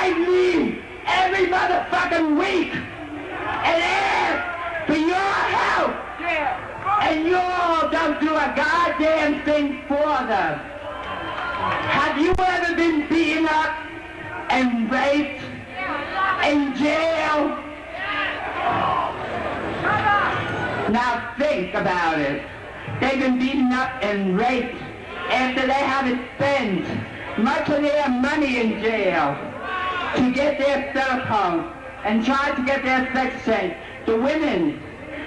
[0.00, 5.94] They write me every motherfucking week and ask for your help.
[7.02, 10.58] And you all don't do a goddamn thing for them.
[11.90, 13.76] Have you ever been beaten up
[14.48, 15.42] and raped
[16.46, 17.58] in jail?
[20.90, 22.42] Now think about it.
[23.00, 24.76] They've been beaten up and raped
[25.28, 29.49] after they haven't spent much of their money in jail
[30.16, 31.72] to get their cell phones
[32.04, 33.74] and tried to get their sex change.
[34.06, 34.78] The women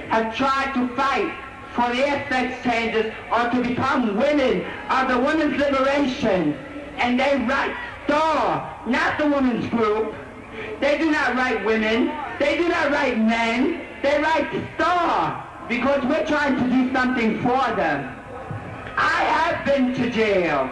[0.09, 1.33] have tried to fight
[1.73, 6.53] for their sex changes or to become women of the women's liberation.
[6.97, 10.13] And they write STAR, not the women's group.
[10.79, 12.11] They do not write women.
[12.39, 13.81] They do not write men.
[14.03, 18.19] They write STAR because we're trying to do something for them.
[18.95, 20.69] I have been to jail.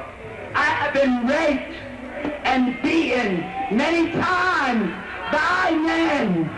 [0.54, 1.74] I have been raped
[2.46, 4.92] and beaten many times
[5.32, 6.50] by men,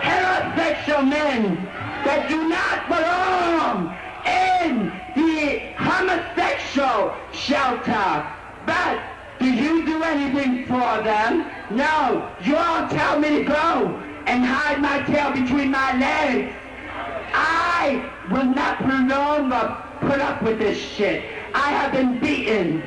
[0.00, 1.56] heterosexual men
[2.04, 8.26] that do not belong in the homosexual shelter.
[8.66, 9.02] But
[9.38, 11.46] do you do anything for them?
[11.70, 12.30] No.
[12.44, 16.54] You all tell me to go and hide my tail between my legs.
[17.32, 21.24] I will not longer put up with this shit.
[21.54, 22.82] I have been beaten.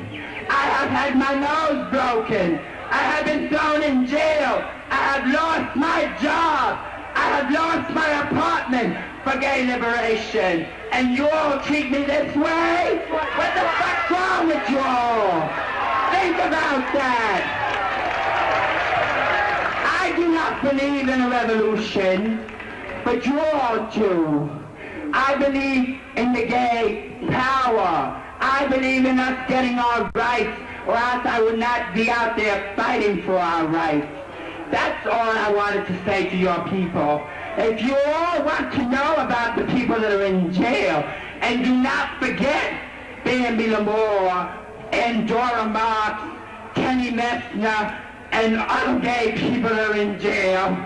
[0.48, 2.73] I have had my nose broken.
[2.94, 4.62] I have been thrown in jail.
[4.88, 6.78] I have lost my job.
[7.16, 10.68] I have lost my apartment for gay liberation.
[10.92, 13.02] And you all treat me this way?
[13.10, 15.50] What the fuck's wrong with you all?
[16.14, 17.42] Think about that.
[20.02, 22.46] I do not believe in a revolution,
[23.04, 24.48] but you all do.
[25.12, 28.22] I believe in the gay power.
[28.38, 32.74] I believe in us getting our rights, or else I would not be out there
[32.76, 34.06] fighting for our rights.
[34.70, 37.26] That's all I wanted to say to your people.
[37.56, 41.04] If you all want to know about the people that are in jail,
[41.40, 42.80] and do not forget
[43.24, 44.50] Bambi Lamore
[44.92, 46.22] and Dora Marks,
[46.74, 48.00] Kenny Messner,
[48.32, 50.76] and other gay people that are in jail,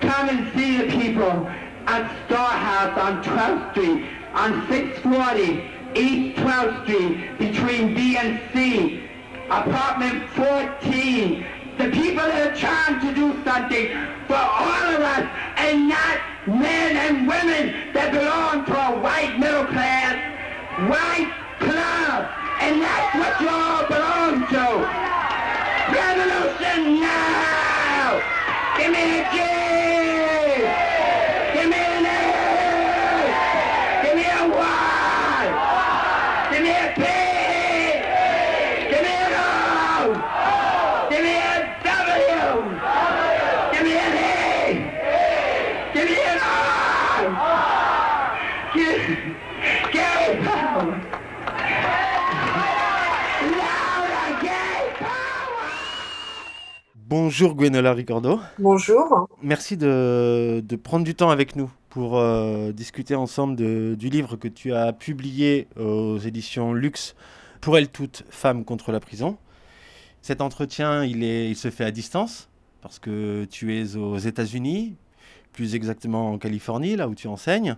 [0.00, 1.46] come and see the people
[1.86, 9.04] at Star House on 12th Street, on 640 East 12th Street, between B and C,
[9.50, 11.46] apartment 14.
[11.76, 13.88] The people that are trying to do something
[14.26, 19.66] for all of us and not men and women that belong to a white middle
[19.66, 20.14] class,
[20.88, 22.30] white club.
[22.60, 24.66] And that's what you all belong to.
[25.92, 28.22] Revolution now!
[28.78, 29.63] Give me a G!
[56.96, 58.40] Bonjour Gwenola Ricordo.
[58.58, 59.28] Bonjour.
[59.42, 64.36] Merci de, de prendre du temps avec nous pour euh, discuter ensemble de- du livre
[64.36, 67.14] que tu as publié aux éditions Luxe
[67.60, 69.36] pour elles toutes, Femmes contre la prison.
[70.22, 72.48] Cet entretien, il, est, il se fait à distance
[72.80, 74.96] parce que tu es aux États-Unis,
[75.52, 77.76] plus exactement en Californie, là où tu enseignes.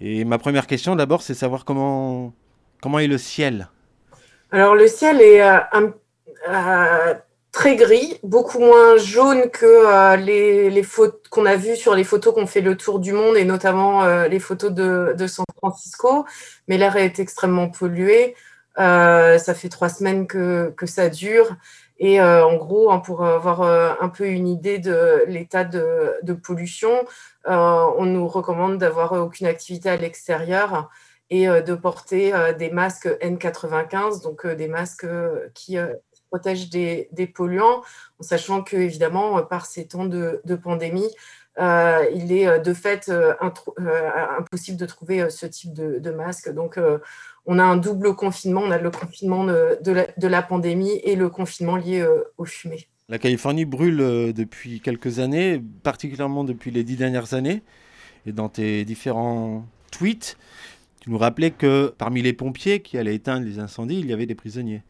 [0.00, 2.32] Et ma première question d'abord, c'est savoir comment,
[2.82, 3.68] comment est le ciel.
[4.52, 5.58] Alors le ciel est euh,
[6.48, 7.14] euh,
[7.50, 10.84] très gris, beaucoup moins jaune que euh, les, les
[11.30, 14.38] qu'on a vues sur les photos qu'on fait le tour du monde et notamment les
[14.38, 16.26] photos de, de San Francisco.
[16.68, 18.34] Mais l'air est extrêmement pollué.
[18.76, 21.56] Ça fait trois semaines que, que ça dure.
[21.98, 26.32] Et euh, en gros, hein, pour avoir euh, un peu une idée de l'état de,
[26.34, 27.06] pollution,
[27.48, 30.90] euh, on nous recommande d'avoir aucune activité à l'extérieur
[31.30, 35.94] et euh, de porter euh, des masques N95, donc euh, des masques euh, qui euh,
[36.30, 37.82] protègent des, polluants,
[38.20, 41.10] en sachant que évidemment, euh, par ces temps de, pandémie,
[41.58, 43.32] euh, il est euh, de fait euh,
[43.80, 46.50] euh, impossible de trouver euh, ce type de, de masque.
[46.50, 46.98] Donc, euh,
[47.46, 48.62] on a un double confinement.
[48.64, 52.24] On a le confinement de, de la, de la pandémie et le confinement lié euh,
[52.38, 52.88] aux fumées.
[53.08, 57.62] La Californie brûle euh, depuis quelques années, particulièrement depuis les dix dernières années.
[58.26, 60.36] Et dans tes différents tweets,
[61.00, 64.26] tu nous rappelais que parmi les pompiers qui allaient éteindre les incendies, il y avait
[64.26, 64.82] des prisonniers.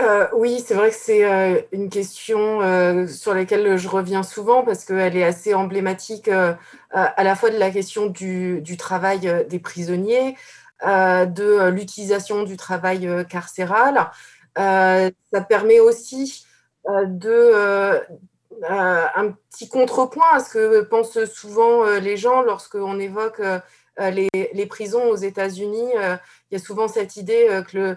[0.00, 4.64] Euh, oui, c'est vrai que c'est euh, une question euh, sur laquelle je reviens souvent
[4.64, 9.58] parce qu'elle est assez emblématique à la fois de la question du, du travail des
[9.58, 10.36] prisonniers,
[10.82, 14.10] de l'utilisation du travail carcéral.
[14.56, 16.46] ça permet aussi
[16.86, 18.00] de
[18.66, 23.40] un petit contrepoint à ce que pensent souvent les gens lorsqu'on évoque
[24.00, 26.16] euh, les, prisons aux États-Unis, euh,
[26.50, 27.96] il y a souvent cette idée euh, que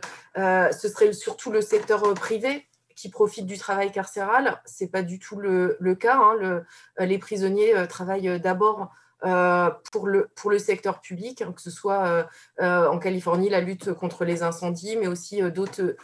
[0.72, 4.62] ce serait surtout le secteur privé qui profite du travail carcéral.
[4.66, 6.18] Ce n'est pas du tout le, cas.
[6.18, 6.64] Hein.
[7.00, 8.92] les prisonniers travaillent d'abord
[9.22, 12.28] pour, le, pour le secteur public, hein, que ce soit
[12.60, 15.96] en Californie, la lutte contre les incendies, mais aussi d'autres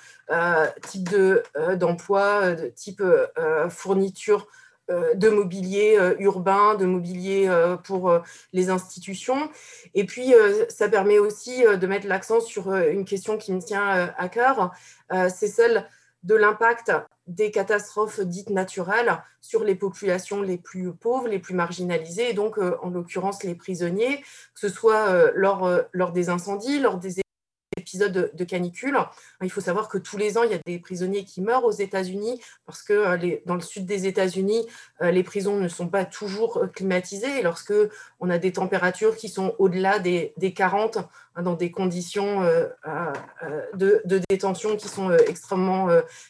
[0.82, 1.16] types
[1.76, 3.04] d'emplois, de, type
[3.70, 4.48] fourniture
[4.92, 8.20] euh, de mobilier euh, urbain, de mobilier euh, pour
[8.52, 9.50] les institutions.
[9.94, 10.34] Et puis,
[10.68, 14.72] ça permet aussi de mettre l'accent sur une question qui me tient à cœur,
[15.30, 15.88] c'est celle
[16.24, 16.92] de l'impact
[17.28, 22.58] des catastrophes dites naturelles sur les populations les plus pauvres, les plus marginalisées, et donc
[22.58, 27.23] en l'occurrence les prisonniers, que ce soit lors, lors des incendies, lors des
[27.84, 28.98] épisode de, canicule.
[29.42, 31.72] Il faut savoir que tous les ans, il y a des prisonniers qui meurent aux
[31.72, 34.66] États-Unis parce que euh, dans le sud des États-Unis,
[35.02, 37.40] euh, les prisons ne sont pas toujours euh, climatisées.
[37.40, 37.74] Et lorsque
[38.22, 40.98] on a des températures qui sont au-delà des, 40,
[41.36, 42.42] hein, dans des conditions
[43.74, 45.90] de, détention qui sont extrêmement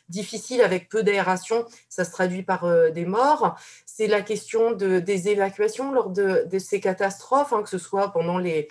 [0.10, 3.56] difficiles, avec peu d'aération, ça se traduit par des morts.
[3.86, 8.40] C'est la question de, des évacuations lors de, ces catastrophes, hein, que ce soit pendant
[8.40, 8.70] les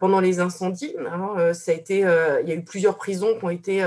[0.00, 0.94] pendant les incendies.
[0.98, 3.86] Hein, euh, ça a été, euh, il y a eu plusieurs prisons qui ont été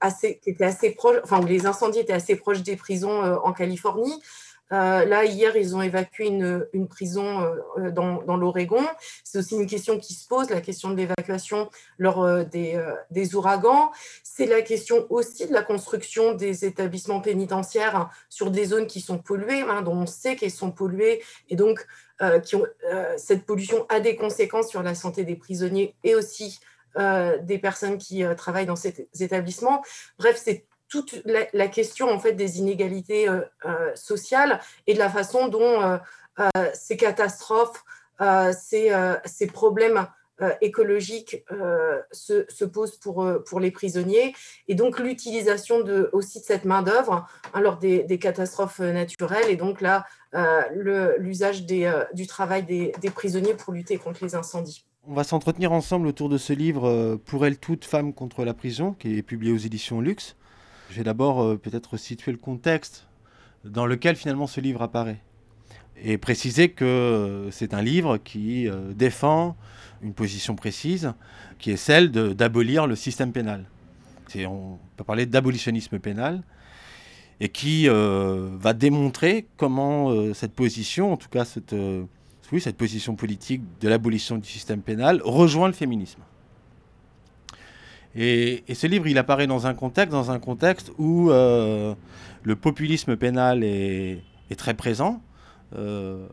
[0.00, 3.52] assez, qui étaient assez proches, enfin où les incendies étaient assez proches des prisons en
[3.52, 4.20] Californie.
[4.70, 7.54] Là, hier, ils ont évacué une, prison
[7.92, 8.84] dans, dans l'Oregon.
[9.24, 13.90] C'est aussi une question qui se pose, la question de l'évacuation lors des, ouragans.
[14.22, 19.18] C'est la question aussi de la construction des établissements pénitentiaires sur des zones qui sont
[19.18, 21.22] polluées, hein, dont on sait qu'elles sont polluées.
[21.48, 21.86] Et donc,
[22.20, 26.16] euh, qui ont, euh, cette pollution a des conséquences sur la santé des prisonniers et
[26.16, 26.58] aussi
[26.96, 29.84] euh, des personnes qui travaillent dans ces établissements.
[30.18, 33.26] Bref, c'est toute la, question en fait des inégalités
[33.94, 35.98] sociales et de la façon dont
[36.74, 37.84] ces catastrophes,
[38.52, 38.92] ces,
[39.24, 40.06] ces, problèmes
[40.60, 41.44] écologiques
[42.12, 44.34] se, se, posent pour, pour les prisonniers.
[44.66, 49.50] Et donc l'utilisation de, aussi de cette main-d'œuvre hein, lors des, des, catastrophes naturelles.
[49.50, 54.84] Et donc là, euh, l'usage euh, du travail des, prisonniers pour lutter contre les incendies.
[55.06, 58.52] On va s'entretenir ensemble autour de ce livre euh, Pour elle toute femme contre la
[58.52, 60.36] prison, qui est publié aux éditions Luxe.
[60.90, 63.06] Je vais d'abord peut-être situer le contexte
[63.64, 65.20] dans lequel finalement ce livre apparaît.
[66.00, 69.56] Et préciser que c'est un livre qui défend
[70.02, 71.12] une position précise,
[71.58, 73.64] qui est celle d'abolir le système pénal.
[74.36, 76.42] On peut parler d'abolitionnisme pénal,
[77.40, 82.04] et qui euh, va démontrer comment euh, cette position, en tout cas euh,
[82.58, 86.20] cette position politique de l'abolition du système pénal, rejoint le féminisme.
[88.20, 91.96] Et, ce livre, il apparaît dans un contexte, dans un contexte où le
[92.60, 94.22] populisme pénal est,
[94.56, 95.22] très présent.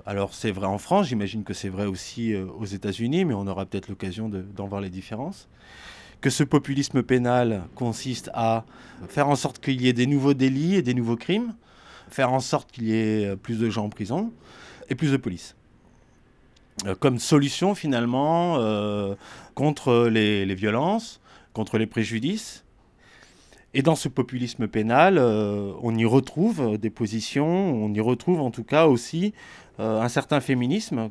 [0.08, 3.66] alors c'est vrai en France, j'imagine que c'est vrai aussi aux États-Unis, mais on aura
[3.66, 5.48] peut-être l'occasion d'en voir les différences
[6.22, 8.66] que ce populisme pénal consiste à
[9.10, 11.54] faire en sorte qu'il y ait des nouveaux délits et des nouveaux crimes,
[12.10, 14.32] faire en sorte qu'il y ait plus de gens en prison
[14.90, 15.56] et plus de police.
[16.86, 19.16] Euh, comme solution finalement euh,
[19.54, 21.22] contre les, violences,
[21.56, 22.64] contre les préjudices.
[23.74, 28.52] Et dans ce populisme pénal, euh, on y retrouve des positions, on y retrouve en
[28.52, 29.34] tout cas aussi
[29.78, 31.10] un certain féminisme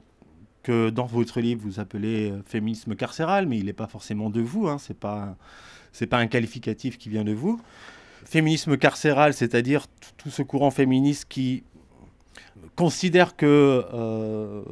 [0.65, 4.41] que dans votre livre vous appelez euh, féminisme carcéral, mais il n'est pas forcément de
[4.41, 5.37] vous, hein, c'est pas
[6.11, 7.61] pas un qualificatif qui vient de vous.
[8.25, 9.87] Féminisme carcéral, c'est-à-dire
[10.17, 11.63] tout ce courant féministe qui
[12.75, 14.65] considère que euh,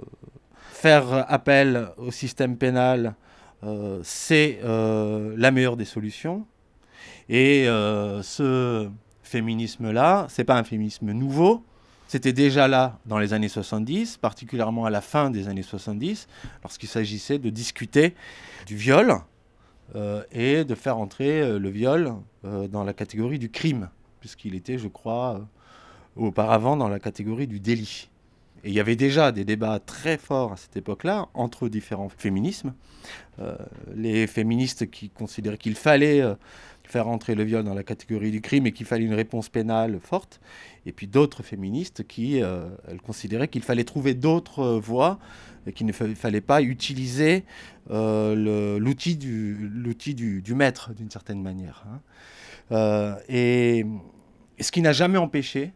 [0.73, 3.32] faire appel au système pénal, euh,
[4.03, 6.47] c'est la meilleure des solutions.
[7.29, 8.89] Et ce
[9.23, 11.65] féminisme-là, c'est pas un féminisme nouveau,
[12.13, 16.29] c'était déjà là dans les années 70, particulièrement à la fin des années 70,
[16.63, 18.15] lorsqu'il s'agissait de discuter
[18.67, 19.17] du viol
[19.95, 22.13] euh, et de faire entrer euh, le viol
[22.45, 23.89] euh, dans la catégorie du crime,
[24.21, 25.41] puisqu'il était, je crois,
[26.15, 28.11] auparavant dans la catégorie du délit.
[28.65, 32.75] Et il y avait déjà des débats très forts à cette époque-là entre différents féminismes.
[33.95, 36.23] les féministes qui considéraient qu'il fallait
[36.85, 39.99] faire entrer le viol dans la catégorie du crime et qu'il fallait une réponse pénale
[40.01, 40.41] forte.
[40.87, 45.19] Et puis d'autres féministes qui elles considéraient qu'il fallait trouver d'autres voies
[45.67, 47.45] et qu'il ne fallait pas utiliser
[47.89, 51.85] l'outil du, maître d'une certaine manière.
[52.71, 53.17] Hein.
[53.29, 53.87] et,
[54.61, 55.73] ce qui n'a jamais empêché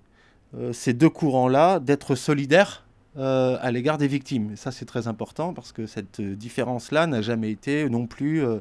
[0.72, 2.86] ces deux courants-là d'être solidaires
[3.18, 4.50] euh, à l'égard des victimes.
[4.52, 8.58] Et ça, c'est très important parce que cette différence-là n'a jamais été non plus, euh,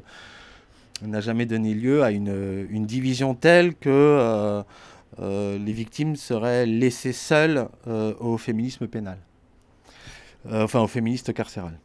[1.02, 4.62] n'a jamais donné lieu à une, une division telle que
[5.20, 9.18] euh, les victimes seraient laissées seules au féminisme pénal,
[10.50, 11.78] enfin au féministe carcéral.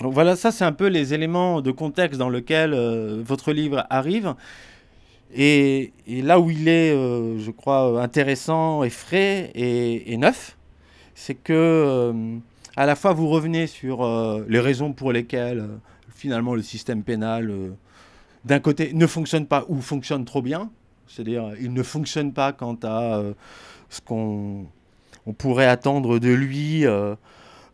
[0.00, 2.74] Donc voilà, ça c'est un peu les éléments de contexte dans lequel
[3.22, 4.34] votre livre arrive.
[5.34, 10.56] Et, là où il est, je crois, intéressant et frais et neuf,
[11.16, 12.38] c'est que euh,
[12.76, 15.78] à la fois vous revenez sur euh, les raisons pour lesquelles euh,
[16.14, 17.52] finalement le système pénal
[18.44, 20.70] d'un côté ne fonctionne pas ou fonctionne trop bien,
[21.08, 23.22] c'est-à-dire il ne fonctionne pas quant à
[23.88, 24.66] ce qu'on
[25.26, 26.84] on pourrait attendre de lui,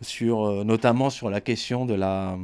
[0.00, 2.38] sur, notamment sur la question de la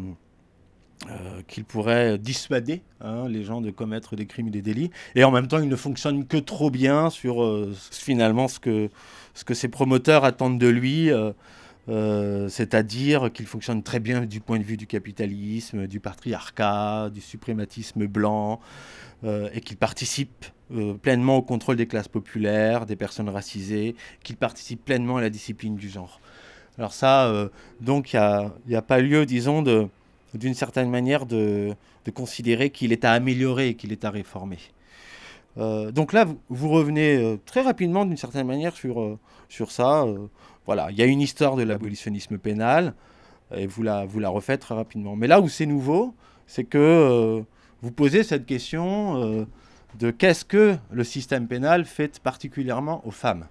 [1.46, 5.30] qu'il pourrait dissuader hein, les gens de commettre des crimes et des délits, et en
[5.30, 7.46] même temps il ne fonctionne que trop bien sur
[7.90, 8.90] finalement ce que
[9.38, 11.30] ce que ses promoteurs attendent de lui, euh,
[11.88, 17.20] euh, c'est-à-dire qu'il fonctionne très bien du point de vue du capitalisme, du patriarcat, du
[17.20, 18.58] suprématisme blanc,
[19.22, 20.46] euh, et qu'il participe
[21.00, 25.76] pleinement au contrôle des classes populaires, des personnes racisées, qu'il participe pleinement à la discipline
[25.76, 26.20] du genre.
[26.76, 27.32] Alors ça,
[27.80, 29.62] donc il n'y a, pas lieu, disons,
[30.34, 31.74] d'une certaine manière de,
[32.14, 34.58] considérer qu'il est à améliorer et qu'il est à réformer.
[35.58, 39.18] Euh, donc là, vous, revenez euh, très rapidement d'une certaine manière sur, euh,
[39.68, 40.06] ça.
[40.64, 42.94] voilà, il y a une histoire de l'abolitionnisme pénal
[43.54, 45.16] et vous la, vous la refaites très rapidement.
[45.16, 46.14] Mais là où c'est nouveau,
[46.46, 47.44] c'est que
[47.82, 49.46] vous posez cette question
[49.98, 53.46] de qu'est-ce que le système pénal fait particulièrement aux femmes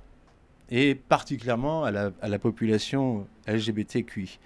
[0.70, 4.40] et particulièrement à la, à la population LGBTQI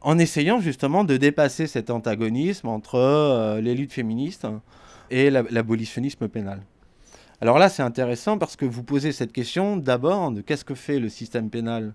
[0.00, 4.46] en essayant justement de dépasser cet antagonisme entre les luttes féministes
[5.10, 6.62] et l'abolitionnisme pénal.
[7.40, 10.98] Alors là, c'est intéressant parce que vous posez cette question d'abord de qu'est-ce que fait
[10.98, 11.94] le système pénal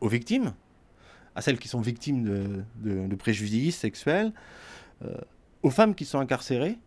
[0.00, 0.54] aux victimes,
[1.34, 4.32] à celles qui sont victimes de, préjudices sexuels,
[5.04, 5.16] euh,
[5.62, 6.78] aux femmes qui sont incarcérées,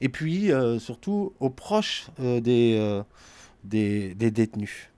[0.00, 4.90] et puis euh, surtout aux proches euh, des, des, détenus.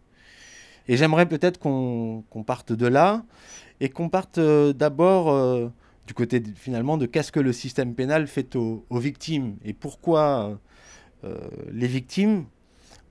[0.89, 3.25] Et j'aimerais peut-être qu'on parte de là
[3.81, 5.71] et qu'on parte d'abord
[6.07, 10.59] du côté finalement de qu'est-ce que le système pénal fait aux, victimes et pourquoi
[11.25, 11.35] euh,
[11.73, 12.47] les victimes,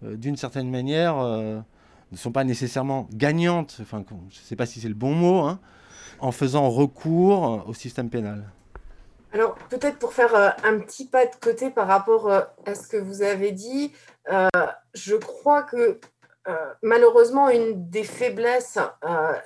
[0.04, 1.60] euh, d'une certaine manière, euh,
[2.12, 5.42] ne sont pas nécessairement gagnantes, enfin je ne sais pas si c'est le bon mot,
[5.42, 5.60] hein,
[6.20, 8.46] en faisant recours au système pénal.
[9.34, 13.22] Alors peut-être pour faire un petit pas de côté par rapport à ce que vous
[13.22, 13.92] avez dit,
[14.30, 16.00] je crois que
[16.82, 18.80] malheureusement une des faiblesses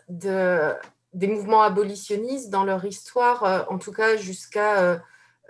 [0.09, 0.75] de
[1.13, 4.97] des mouvements abolitionnistes dans leur histoire, euh, en tout cas jusqu'à euh,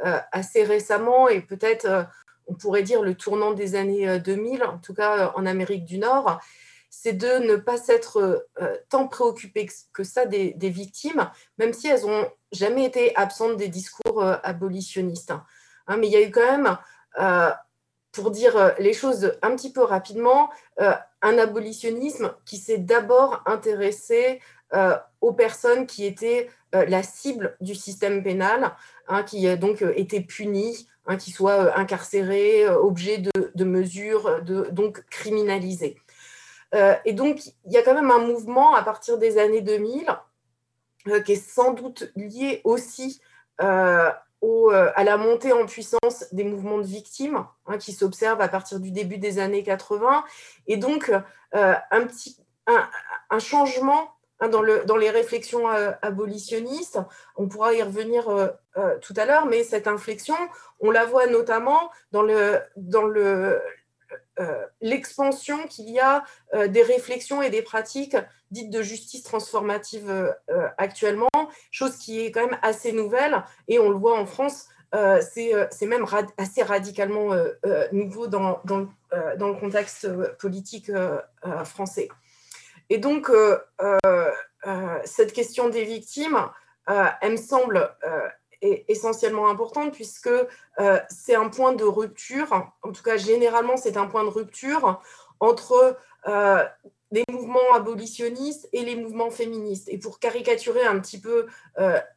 [0.06, 2.08] euh, assez récemment, et peut-être
[2.48, 6.40] on pourrait dire le tournant des années 2000, en tout cas en Amérique du Nord,
[6.90, 8.48] c'est de ne pas s'être
[8.90, 14.24] tant préoccupé que ça des, victimes, même si elles n'ont jamais été absentes des discours
[14.24, 15.34] abolitionnistes.
[15.86, 16.78] Hein, mais il y a eu quand même,
[18.12, 20.50] pour dire les choses un petit peu rapidement,
[20.80, 24.42] un abolitionnisme qui s'est d'abord intéressé
[25.22, 28.76] aux personnes qui étaient euh, la cible du système pénal,
[29.08, 35.04] hein, qui euh, donc étaient punies, hein, qui soient incarcérées, objets de, mesures, de, donc
[35.10, 35.98] criminalisées.
[37.06, 40.06] et donc, il y a quand même un mouvement à partir des années 2000
[41.26, 43.20] qui est sans doute lié aussi
[43.60, 48.80] au, à la montée en puissance des mouvements de victimes hein, qui s'observent à partir
[48.80, 50.24] du début des années 80
[50.68, 51.12] et donc
[51.54, 54.14] un, petit, un changement
[54.48, 57.00] dans, le, dans, les réflexions euh, abolitionnistes.
[57.36, 60.36] On pourra y revenir euh, euh, tout à l'heure, mais cette inflexion,
[60.80, 63.62] on la voit notamment dans le, dans le,
[64.80, 66.24] l'expansion qu'il y a
[66.68, 68.16] des réflexions et des pratiques
[68.52, 70.34] dites de justice transformative
[70.78, 71.28] actuellement,
[71.72, 74.70] chose qui est quand même assez nouvelle et on le voit en France.
[74.94, 76.06] c'est, même
[76.38, 77.36] assez radicalement
[77.92, 80.90] nouveau dans, le contexte politique
[81.66, 82.08] français.
[82.90, 84.32] Et donc, euh, euh,
[84.68, 86.40] euh, cette question des victimes,
[87.22, 87.96] elle me semble
[88.62, 90.32] essentiellement importante puisque
[91.08, 95.00] c'est un point de rupture, en tout cas généralement c'est un point de rupture
[95.40, 95.96] entre
[97.12, 99.88] les mouvements abolitionnistes et les mouvements féministes.
[99.90, 101.46] Et pour caricaturer un petit peu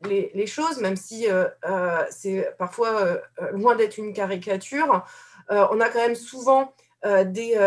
[0.04, 1.26] les, choses, même si
[2.08, 5.04] c'est parfois loin d'être une caricature,
[5.50, 6.72] on a quand même souvent
[7.04, 7.58] des,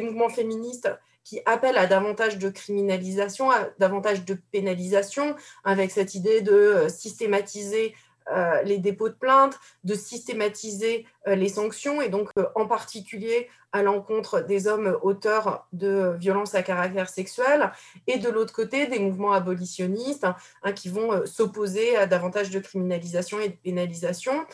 [0.00, 0.88] mouvements féministes
[1.24, 7.94] qui appellent à davantage de criminalisation, à davantage de pénalisation, avec cette idée de systématiser
[8.30, 13.50] euh, les dépôts de plainte, de systématiser euh, les sanctions, et donc euh, en particulier
[13.72, 17.70] à l'encontre des hommes auteurs de violences à caractère sexuel,
[18.06, 20.26] et de l'autre côté des mouvements abolitionnistes
[20.62, 24.46] hein, qui vont s'opposer à davantage de criminalisation et de pénalisation,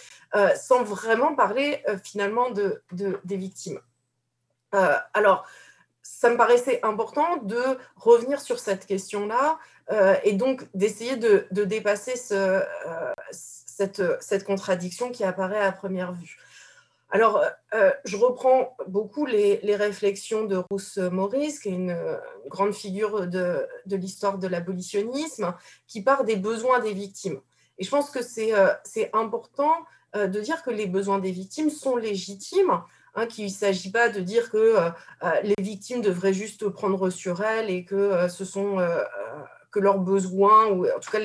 [0.56, 3.80] sans vraiment parler finalement de, des victimes.
[5.12, 5.46] alors,
[6.20, 7.62] ça me paraissait important de
[7.96, 9.58] revenir sur cette question-là
[10.22, 12.62] et donc d'essayer de, dépasser ce,
[13.32, 16.36] cette, contradiction qui apparaît à première vue.
[17.12, 17.42] Alors,
[17.74, 21.96] euh, je reprends beaucoup les, réflexions de Rousse Maurice, qui est une,
[22.48, 25.54] grande figure de, l'histoire de l'abolitionnisme,
[25.86, 27.40] qui part des besoins des victimes.
[27.78, 28.68] Et je pense que c'est euh,
[29.14, 29.72] important
[30.14, 32.82] euh, de dire que les besoins des victimes sont légitimes,
[33.14, 34.76] hein, qu'il ne s'agit pas de dire que
[35.42, 38.78] les victimes devraient juste prendre sur elles et que ce sont
[39.70, 41.20] que leurs besoins, ou en tout cas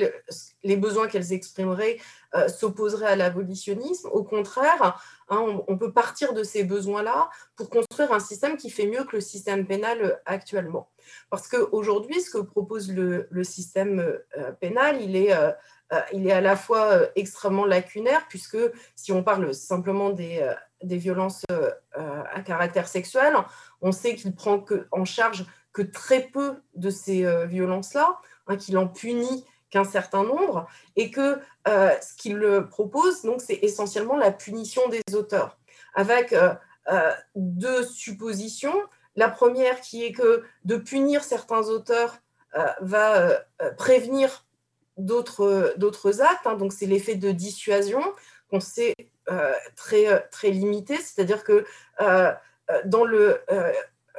[0.62, 1.98] les besoins qu'elles exprimeraient,
[2.34, 4.08] euh, s'opposeraient à l'abolitionnisme.
[4.12, 8.86] Au contraire, hein, on, peut partir de ces besoins-là pour construire un système qui fait
[8.86, 10.88] mieux que le système pénal euh, actuellement.
[11.30, 14.00] Parce qu'aujourd'hui, ce que propose le, système
[14.36, 15.34] euh, pénal, il est,
[16.12, 18.58] il est à la fois extrêmement lacunaire, puisque
[18.94, 20.44] si on parle simplement des,
[20.82, 21.44] des violences
[21.94, 23.34] à caractère sexuel,
[23.80, 28.18] on sait qu'il prend que, en charge que très peu de ces violences-là.
[28.48, 32.40] Hein, qu'il en punit qu'un certain nombre, et que euh, ce qu'il
[32.70, 35.58] propose, donc, c'est essentiellement la punition des auteurs,
[35.94, 36.54] avec euh,
[36.88, 38.80] euh, deux suppositions.
[39.16, 42.18] La première qui est que de punir certains auteurs
[42.80, 43.44] va
[43.76, 44.45] prévenir
[44.96, 48.02] d'autres actes, hein, donc c'est l'effet de dissuasion
[48.50, 48.94] qu'on sait
[49.74, 51.64] très, très limité, c'est-à-dire que
[52.84, 53.40] dans le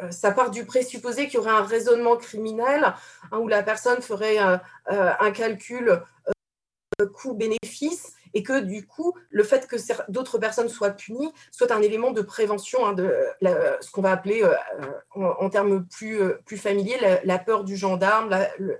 [0.04, 2.94] euh, ça part du présupposé qu'il y aurait un raisonnement criminel
[3.32, 9.44] hein, où la personne ferait un, euh, calcul euh, coût-bénéfice et que du coup, le
[9.44, 9.76] fait que
[10.10, 14.44] d'autres personnes soient punies soit un élément de prévention hein, de ce qu'on va appeler
[14.44, 14.54] euh,
[15.16, 18.30] en, termes plus, euh, plus familiers la, peur du gendarme,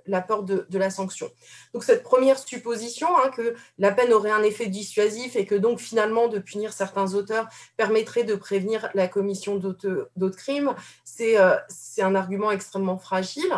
[0.06, 1.30] la, peur de, la sanction.
[1.74, 5.80] Donc cette première supposition hein, que la peine aurait un effet dissuasif et que donc
[5.80, 11.56] finalement de punir certains auteurs permettrait de prévenir la commission d'autres crimes, c'est euh,
[12.00, 13.52] un argument extrêmement fragile.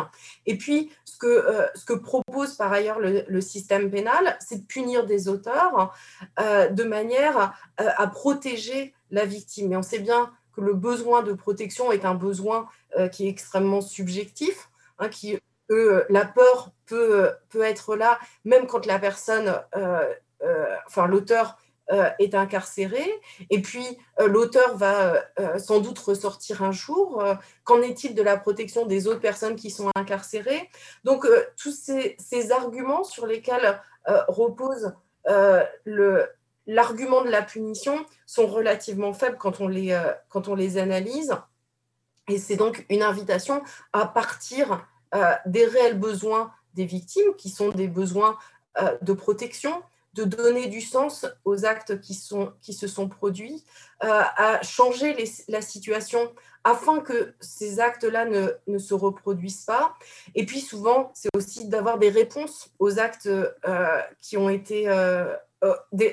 [0.46, 0.90] Et puis
[1.26, 5.94] euh, ce que propose par ailleurs le, système pénal, c'est de punir des auteurs
[6.38, 9.72] euh, de manière euh, à protéger la victime.
[9.72, 12.68] Et on sait bien que le besoin de protection est un besoin
[13.12, 18.98] qui est extrêmement subjectif, hein, qui, la peur peut, peut être là, même quand la
[18.98, 19.54] personne,
[20.86, 21.56] enfin l'auteur
[22.18, 23.04] est incarcéré.
[23.50, 23.84] Et puis,
[24.20, 27.22] euh, l'auteur va euh, sans doute ressortir un jour.
[27.64, 30.70] Qu'en est-il de la protection des autres personnes qui sont incarcérées?
[31.04, 31.26] Donc,
[31.56, 33.80] tous ces, arguments sur lesquels
[34.28, 34.94] repose
[36.66, 39.98] l'argument de la punition sont relativement faibles quand on les,
[40.28, 41.34] quand on les analyse.
[42.28, 44.86] Et c'est donc une invitation à partir
[45.46, 48.36] des réels besoins des victimes, qui sont des besoins
[49.02, 49.82] de protection,
[50.14, 53.64] de donner du sens aux actes qui, se sont produits,
[54.02, 55.16] euh, à changer
[55.48, 56.32] la situation
[56.64, 59.94] afin que ces actes-là ne, ne, se reproduisent pas.
[60.34, 64.88] Et puis souvent, c'est aussi d'avoir des réponses aux actes euh, qui ont été...
[64.88, 65.34] Euh,
[65.92, 66.10] des,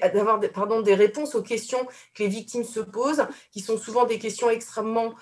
[0.94, 5.16] réponses aux questions que les victimes se posent, qui sont souvent des questions extrêmement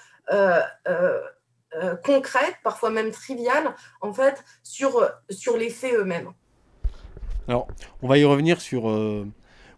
[2.03, 6.33] concrètes, parfois même triviales, en fait, sur, sur les faits eux-mêmes.
[7.47, 7.67] Alors,
[8.01, 9.27] on va y revenir sur euh,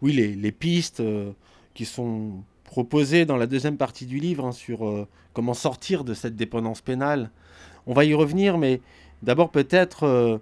[0.01, 1.32] oui, les, pistes euh,
[1.73, 6.13] qui sont proposées dans la deuxième partie du livre hein, sur euh, comment sortir de
[6.13, 7.30] cette dépendance pénale.
[7.86, 8.82] On va y revenir, mais
[9.21, 10.41] d'abord peut-être,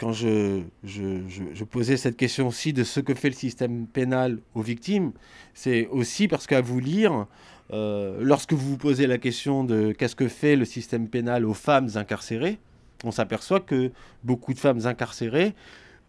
[0.00, 4.62] quand je, je, posais cette question aussi de ce que fait le système pénal aux
[4.62, 5.12] victimes,
[5.52, 7.26] c'est aussi parce qu'à vous lire,
[7.70, 11.90] lorsque vous vous posez la question de qu'est-ce que fait le système pénal aux femmes
[11.96, 12.58] incarcérées,
[13.04, 13.90] on s'aperçoit que
[14.24, 15.52] beaucoup de femmes incarcérées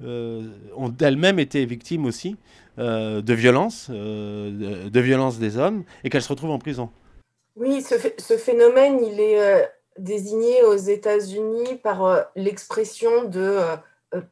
[0.02, 2.38] ont d'elles-mêmes été victimes aussi
[2.80, 6.92] euh, de violences, euh, de, violences des hommes, et qu'elles se retrouvent en prison.
[7.56, 13.58] Oui, ce, phénomène, il est désigné aux États-Unis par l'expression de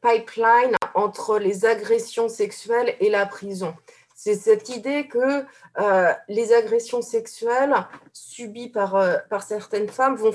[0.01, 3.73] pipeline entre les agressions sexuelles et la prison.
[4.15, 5.43] C'est cette idée que
[6.29, 7.73] les agressions sexuelles
[8.13, 10.33] subies par, par certaines femmes vont,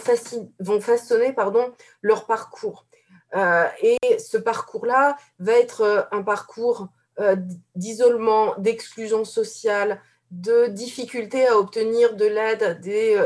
[0.59, 2.87] vont façonner pardon, leur parcours.
[3.35, 6.89] Euh, et ce parcours-là va être euh, un parcours
[7.21, 7.37] euh,
[7.77, 12.81] d'isolement, d'exclusion sociale, de difficultés à obtenir de l'aide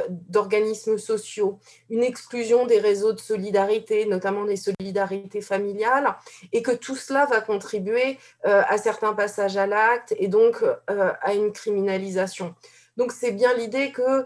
[0.08, 1.58] d'organismes sociaux,
[1.90, 6.14] une exclusion des réseaux de solidarité, notamment des solidarités familiales,
[6.54, 11.52] et que tout cela va contribuer à certains passages à l'acte et donc à une
[11.52, 12.54] criminalisation.
[12.96, 14.24] Donc c'est bien l'idée que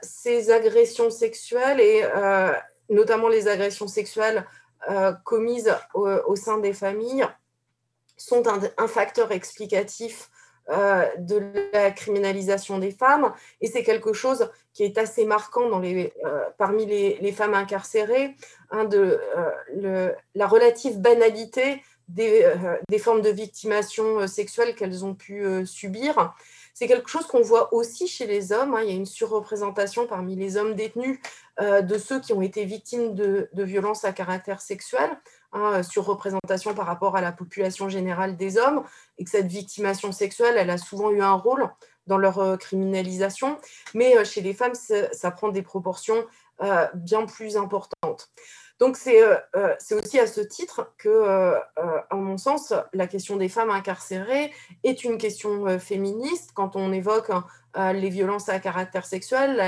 [0.00, 2.04] ces agressions sexuelles et
[2.88, 4.46] notamment les agressions sexuelles
[5.24, 7.26] commises au, sein des familles
[8.16, 10.30] sont un facteur explicatif
[10.70, 13.32] euh, de la criminalisation des femmes.
[13.62, 18.36] Et c'est quelque chose qui est assez marquant dans les, euh, parmi les, femmes incarcérées,
[18.70, 19.18] hein, de
[19.82, 22.52] euh, la relative banalité des,
[22.90, 26.34] des, formes de victimation sexuelle qu'elles ont pu subir.
[26.78, 28.72] C'est quelque chose qu'on voit aussi chez les hommes.
[28.74, 28.82] Hein.
[28.82, 31.18] Il y a une surreprésentation parmi les hommes détenus
[31.60, 35.10] de ceux qui ont été victimes de, violences à caractère sexuel.
[35.52, 38.84] Hein, sur représentation par rapport à la population générale des hommes,
[39.16, 41.68] et que cette victimation sexuelle, elle a souvent eu un rôle
[42.08, 43.58] dans leur euh, criminalisation,
[43.94, 46.26] mais euh, chez les femmes, ça prend des proportions
[46.62, 48.30] euh, bien plus importantes.
[48.78, 49.22] Donc c'est
[49.92, 54.52] aussi à ce titre que, à mon sens, la question des femmes incarcérées
[54.84, 56.52] est une question féministe.
[56.54, 57.32] Quand on évoque
[57.76, 59.60] les violences à caractère sexuel,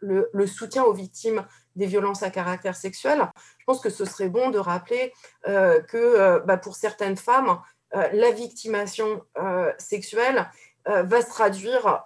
[0.00, 1.44] le, soutien aux victimes
[1.76, 5.12] des violences à caractère sexuel, je pense que ce serait bon de rappeler
[5.48, 7.58] euh, que euh, bah, pour certaines femmes,
[7.94, 9.22] euh, la victimation
[9.78, 10.48] sexuelle
[10.86, 12.04] va se traduire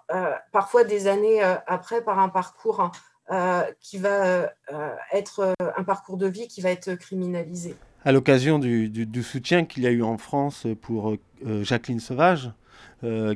[0.52, 2.92] parfois des années après par un parcours
[3.80, 4.50] qui va
[5.12, 7.76] être un parcours de vie qui va être criminalisé.
[8.04, 11.14] À l'occasion du, du, soutien qu'il y a eu en France pour
[11.62, 12.50] Jacqueline Sauvage,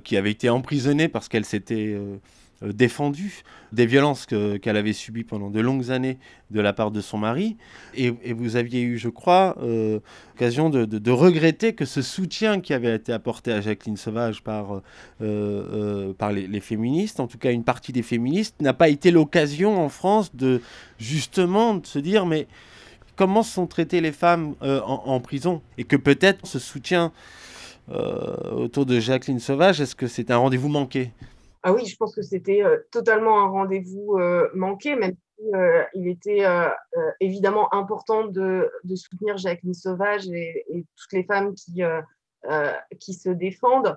[0.05, 2.17] qui avait été emprisonnée parce qu'elle s'était euh,
[2.63, 6.19] défendu des violences qu'elle avait subies pendant de longues années
[6.51, 7.57] de la part de son mari.
[7.95, 10.01] Et, vous aviez eu, je crois, euh,
[10.35, 14.83] l'occasion de, regretter que ce soutien qui avait été apporté à Jacqueline Sauvage par,
[15.21, 19.83] euh, par les, féministes, en tout cas une partie des féministes, n'a pas été l'occasion
[19.83, 20.61] en France de
[20.99, 22.47] justement de se dire mais
[23.17, 25.63] comment sont traitées les femmes en, prison?
[25.79, 27.13] Et que peut-être ce soutien
[27.89, 31.11] autour de Jacqueline Sauvage, est-ce que c'est un rendez-vous manqué?
[31.65, 35.85] Ah oui, je pense que c'était euh, totalement un rendez-vous euh, manqué, même si euh,
[35.95, 36.45] il était
[37.21, 40.65] évidemment important de, soutenir Jacqueline Sauvage et,
[40.97, 41.83] toutes les femmes qui,
[42.99, 43.97] qui se défendent.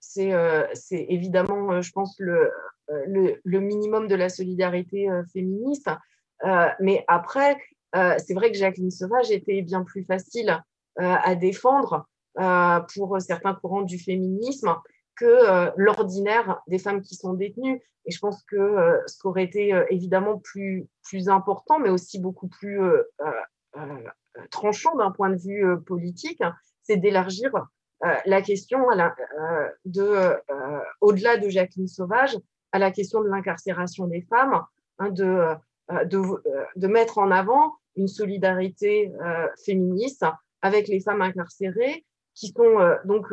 [0.00, 2.50] c'est évidemment, je pense, le,
[2.88, 5.90] le, minimum de la solidarité féministe.
[6.80, 7.56] mais après,
[7.94, 10.62] c'est vrai que Jacqueline Sauvage était bien plus facile
[10.96, 12.06] à défendre
[12.94, 14.74] pour certains courants du féminisme
[15.16, 17.80] que euh, l'ordinaire des femmes qui sont détenues.
[18.04, 21.90] Et je pense que euh, ce qui aurait été euh, évidemment plus, plus important, mais
[21.90, 22.80] aussi beaucoup plus
[24.50, 26.42] tranchant d'un point de vue politique,
[26.82, 27.50] c'est d'élargir
[28.26, 28.80] la question
[29.84, 30.36] de,
[31.00, 32.36] au-delà de Jacqueline Sauvage,
[32.72, 34.60] à la question de l'incarcération des femmes,
[34.98, 35.54] hein, de,
[36.04, 36.20] de,
[36.76, 39.12] de, mettre en avant une solidarité
[39.64, 40.26] féministe
[40.60, 43.26] avec les femmes incarcérées qui sont donc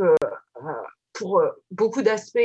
[1.20, 2.40] pour euh, beaucoup d'aspects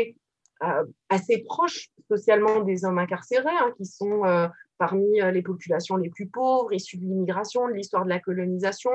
[0.63, 6.11] euh, assez proches socialement des hommes incarcérés, hein, qui sont euh, parmi les populations les
[6.11, 8.91] plus pauvres, issues de l'immigration, de l'histoire de la colonisation,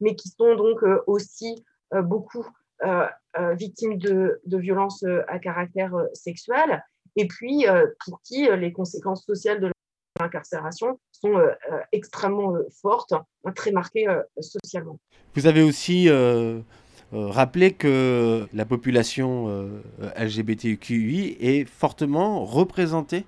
[0.00, 2.44] mais qui sont donc aussi beaucoup
[3.52, 6.82] victimes de, violences à caractère sexuel,
[7.14, 7.64] et puis
[8.04, 9.70] pour qui les conséquences sociales de
[10.18, 11.40] l'incarcération sont
[11.92, 14.08] extrêmement fortes, hein, très marquées
[14.40, 14.98] socialement.
[15.36, 16.08] Vous avez aussi
[17.12, 19.80] rappeler que la population euh,
[20.16, 23.24] LGBTQI est fortement représentée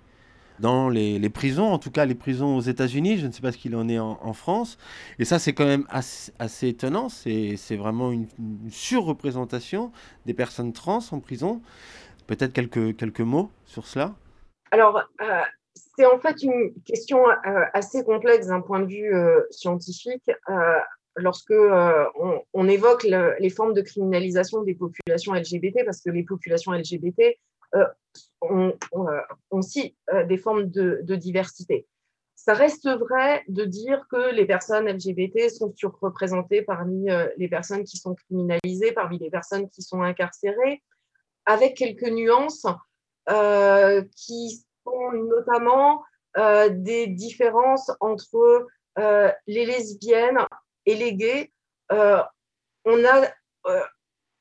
[0.60, 3.18] dans les, prisons, en tout cas les prisons aux États-Unis.
[3.18, 4.78] Je ne sais pas ce qu'il en est en, France.
[5.18, 7.08] Et ça, c'est quand même assez, étonnant.
[7.08, 8.28] C'est vraiment une,
[8.70, 9.90] surreprésentation
[10.26, 11.60] des personnes trans en prison.
[12.28, 14.14] Peut-être quelques, quelques mots sur cela?
[14.70, 15.40] Alors, euh,
[15.74, 17.24] c'est en fait une question
[17.74, 19.12] assez complexe d'un point de vue
[19.50, 20.30] scientifique
[21.16, 22.04] lorsque euh,
[22.52, 27.36] on, évoque les formes de criminalisation des populations LGBT, parce que les populations LGBT
[27.74, 27.86] euh,
[28.42, 29.20] ont, euh,
[29.50, 29.96] aussi
[30.26, 31.86] des formes de, diversité.
[32.34, 37.98] Ça reste vrai de dire que les personnes LGBT sont surreprésentées parmi les personnes qui
[37.98, 40.82] sont criminalisées, parmi les personnes qui sont incarcérées,
[41.46, 42.66] avec quelques nuances
[44.16, 46.02] qui sont notamment
[46.36, 50.44] des différences entre les lesbiennes
[50.86, 51.50] et
[51.92, 52.22] euh,
[52.84, 53.24] on, a,
[53.66, 53.80] euh,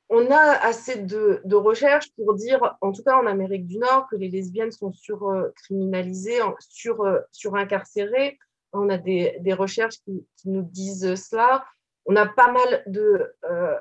[0.08, 4.16] on a assez de, recherches pour dire, en tout cas en Amérique du Nord, que
[4.16, 8.38] les lesbiennes sont surcriminalisées, sur, sur incarcérées.
[8.72, 11.64] On a des, des recherches qui, nous disent cela.
[12.06, 13.78] On a pas mal de, euh,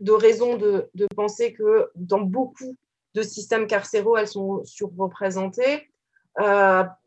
[0.00, 2.76] de raisons de, de, penser que dans beaucoup
[3.14, 5.88] de systèmes carcéraux, elles sont surreprésentées,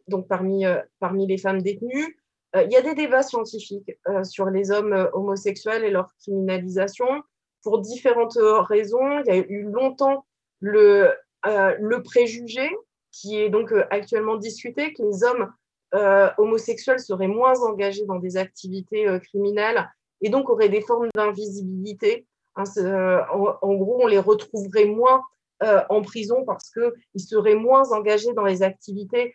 [0.08, 0.64] donc parmi,
[1.00, 2.18] parmi les femmes détenues.
[2.56, 3.92] Il y a des débats scientifiques
[4.24, 7.06] sur les hommes homosexuels et leur criminalisation
[7.62, 9.20] pour différentes raisons.
[9.26, 10.26] Il y a eu longtemps
[10.60, 11.12] le,
[11.44, 12.70] le préjugé
[13.12, 15.52] qui est donc actuellement discuté, que les hommes
[16.38, 19.90] homosexuels seraient moins engagés dans des activités criminelles
[20.22, 22.26] et donc auraient des formes d'invisibilité.
[22.56, 22.64] Hein,
[23.34, 25.22] en, gros, on les retrouverait moins
[25.62, 29.34] en prison parce qu'ils seraient moins engagés dans les activités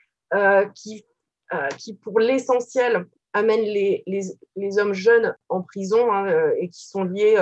[0.75, 1.05] qui,
[1.78, 7.36] qui, pour l'essentiel, amènent les, les, hommes jeunes en prison hein, et qui sont liés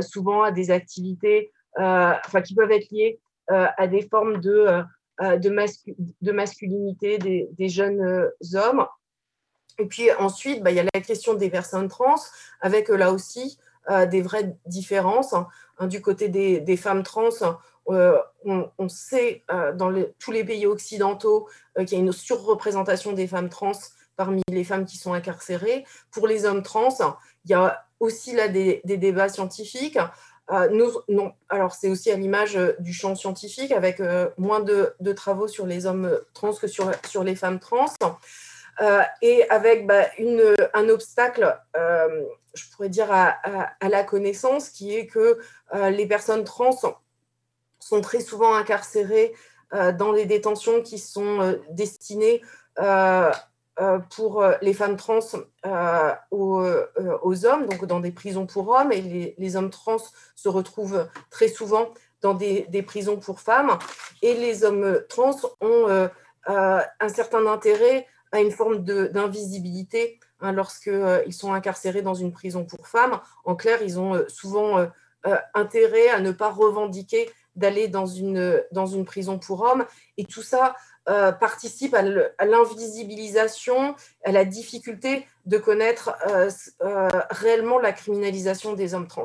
[0.00, 4.82] souvent à des activités, enfin, qui peuvent être liées à des formes de,
[5.20, 8.86] de, de masculinité des, jeunes hommes.
[9.80, 12.16] Et puis ensuite, bah, il y a la question des personnes trans,
[12.60, 13.58] avec euh, là aussi
[13.90, 15.32] euh, des vraies différences.
[15.32, 15.48] Hein.
[15.86, 17.30] Du côté des, femmes trans,
[17.88, 19.42] euh, on, sait
[19.74, 23.72] dans tous les pays occidentaux qu'il y a une surreprésentation des femmes trans
[24.16, 25.84] parmi les femmes qui sont incarcérées.
[26.10, 26.96] Pour les hommes trans,
[27.44, 29.98] il y a aussi là des, débats scientifiques.
[30.50, 34.00] non, alors c'est aussi à l'image du champ scientifique, avec
[34.38, 37.86] moins de, travaux sur les hommes trans que sur, sur les femmes trans.
[38.80, 40.06] Euh, et avec bah,
[40.74, 43.38] un obstacle, euh, je pourrais dire, à,
[43.86, 45.38] la connaissance, qui est que
[45.74, 46.76] euh, les personnes trans
[47.90, 49.34] sont, très souvent incarcérées
[49.98, 52.42] dans les détentions qui sont destinées
[54.10, 55.20] pour les femmes trans
[56.30, 60.02] aux, hommes, donc dans des prisons pour hommes, et les, hommes trans
[60.34, 63.78] se retrouvent très souvent dans des, des prisons pour femmes,
[64.22, 66.08] et les hommes trans ont
[66.46, 72.64] un certain intérêt à une forme d'invisibilité hein, lorsqu'ils euh, sont incarcérés dans une prison
[72.64, 73.20] pour femmes.
[73.44, 78.62] En clair, ils ont euh, souvent euh, intérêt à ne pas revendiquer d'aller dans une,
[78.72, 79.84] dans une prison pour hommes.
[80.18, 80.74] Et tout ça
[81.40, 82.02] participe à
[82.44, 86.14] l'invisibilisation, à la difficulté de connaître
[87.30, 89.24] réellement la criminalisation des hommes trans.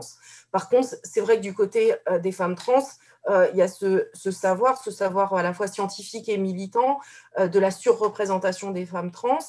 [0.51, 2.83] Par contre, c'est vrai que du côté des femmes trans,
[3.29, 6.99] euh, il y a ce, savoir, ce savoir à la fois scientifique et militant
[7.39, 9.39] euh, de la surreprésentation des femmes trans.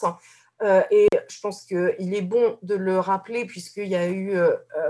[0.62, 4.38] Euh, et je pense qu'il est bon de le rappeler puisqu'il y a eu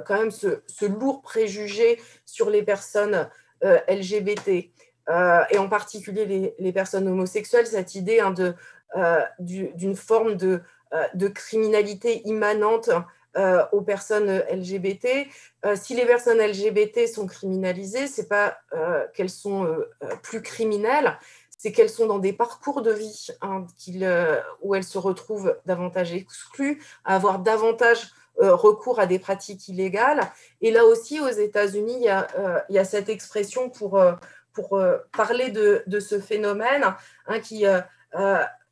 [0.07, 3.29] quand même ce, lourd préjugé sur les personnes
[3.62, 4.71] LGBT
[5.51, 8.35] et en particulier les, personnes homosexuelles, cette idée hein,
[9.38, 10.61] d'une forme de,
[11.14, 12.90] de criminalité immanente
[13.37, 15.29] euh, aux personnes LGBT.
[15.66, 19.77] Euh, si les personnes LGBT sont criminalisées, c'est pas euh, qu'elles sont
[20.23, 21.19] plus criminelles,
[21.59, 23.66] c'est qu'elles sont dans des parcours de vie hein,
[24.62, 30.20] où elles se retrouvent davantage exclues, à avoir davantage recours à des pratiques illégales.
[30.61, 34.01] Et là aussi, aux États-Unis, il, y a cette expression pour,
[34.53, 34.81] pour
[35.16, 36.85] parler de, de, ce phénomène
[37.27, 37.64] hein, qui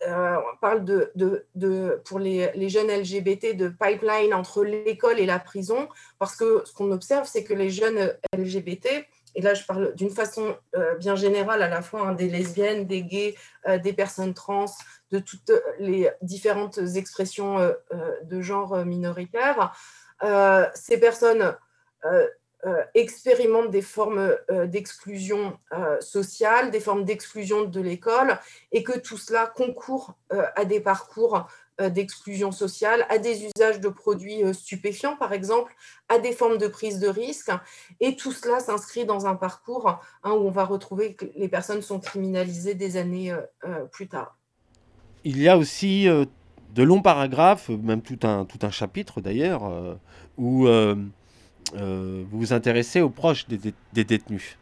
[0.06, 1.12] euh, parle de,
[1.54, 6.62] de, pour les, les, jeunes LGBT de pipeline entre l'école et la prison, parce que
[6.64, 10.94] ce qu'on observe, c'est que les jeunes LGBT, et là je parle d'une façon euh,
[10.96, 13.34] bien générale à la fois hein, des lesbiennes, des gays,
[13.68, 14.66] euh, des personnes trans,
[15.10, 17.72] de toutes les différentes expressions
[18.24, 19.72] de genre minoritaire,
[20.74, 21.54] ces personnes
[22.66, 28.38] euh, expérimentent des formes euh, d'exclusion euh, sociale, des formes d'exclusion de l'école,
[28.72, 31.46] et que tout cela concourt à des parcours
[31.78, 35.74] d'exclusion sociale, à des usages de produits stupéfiants, par exemple,
[36.08, 37.50] à des formes de prise de risque.
[38.00, 41.82] Et tout cela s'inscrit dans un parcours hein, où on va retrouver que les personnes
[41.82, 43.34] sont criminalisées des années
[43.90, 44.36] plus tard.
[45.24, 49.98] Il y a aussi de longs paragraphes, même tout un, tout un chapitre d'ailleurs,
[50.36, 50.68] où
[51.74, 54.58] euh, vous vous intéressez aux proches des, détenus.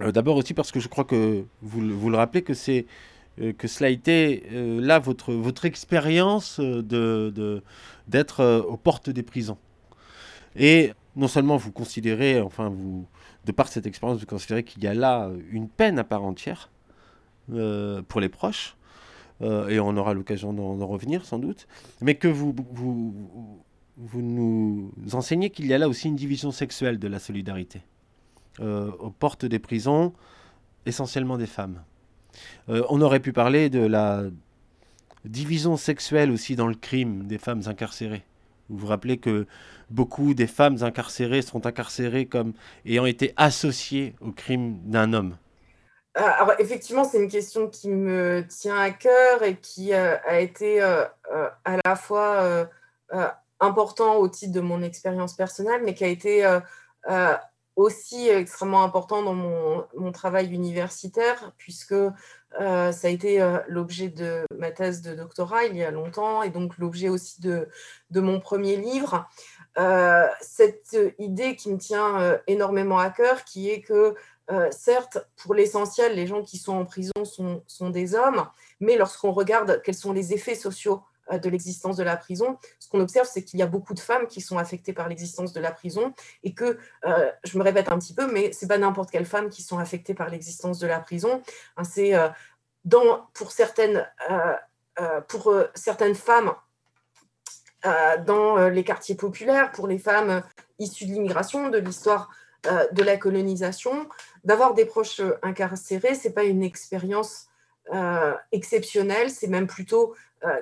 [0.00, 2.84] Euh, d'abord aussi parce que je crois que vous, vous le rappelez que c'est euh,
[3.58, 7.62] que cela a été là votre, votre expérience de,
[8.08, 9.58] d'être aux portes des prisons.
[10.56, 13.06] Et non seulement vous considérez, enfin vous,
[13.44, 16.70] de par cette expérience, vous considérez qu'il y a là une peine à part entière
[17.48, 18.76] pour les proches,
[19.42, 21.66] et on aura l'occasion d'en, revenir sans doute,
[22.02, 23.62] mais que vous, vous,
[23.96, 27.82] vous nous enseignez qu'il y a là aussi une division sexuelle de la solidarité.
[28.58, 30.12] Euh, aux portes des prisons,
[30.84, 31.82] essentiellement des femmes.
[32.68, 34.24] Euh, on aurait pu parler de la
[35.24, 38.24] division sexuelle aussi dans le crime des femmes incarcérées.
[38.68, 39.46] Vous vous rappelez que
[39.90, 42.52] beaucoup des femmes incarcérées sont incarcérées comme
[42.86, 45.36] ayant été associées au crime d'un homme.
[46.14, 50.40] Ah, alors effectivement, c'est une question qui me tient à cœur et qui euh, a
[50.40, 52.68] été à la fois
[53.60, 56.60] important au titre de mon expérience personnelle, mais qui a été euh,
[57.10, 57.34] euh,
[57.80, 61.94] aussi extrêmement important dans mon, travail universitaire, puisque
[62.58, 63.38] ça a été
[63.68, 67.68] l'objet de ma thèse de doctorat il y a longtemps, et donc l'objet aussi de,
[68.14, 69.28] mon premier livre.
[70.40, 74.14] cette idée qui me tient énormément à cœur, qui est que
[74.70, 78.46] certes, pour l'essentiel, les gens qui sont en prison sont, des hommes,
[78.80, 82.88] mais lorsqu'on regarde quels sont les effets sociaux euh, de l'existence de la prison, ce
[82.88, 85.60] qu'on observe, c'est qu'il y a beaucoup de femmes qui sont affectées par l'existence de
[85.60, 86.12] la prison
[86.42, 89.48] et que, euh, je me répète un petit peu, mais c'est pas n'importe quelle femme
[89.48, 91.42] qui sont affectées par l'existence de la prison.
[91.76, 92.28] Hein, c'est euh,
[92.84, 94.08] dans, pour, certaines,
[95.28, 96.54] pour certaines femmes
[98.24, 100.42] dans les quartiers populaires, pour les femmes
[100.78, 102.30] issues de l'immigration, de l'histoire
[102.64, 104.08] de la colonisation,
[104.44, 107.48] d'avoir des proches incarcérés, c'est pas une expérience
[108.50, 110.16] exceptionnelle, c'est même plutôt euh,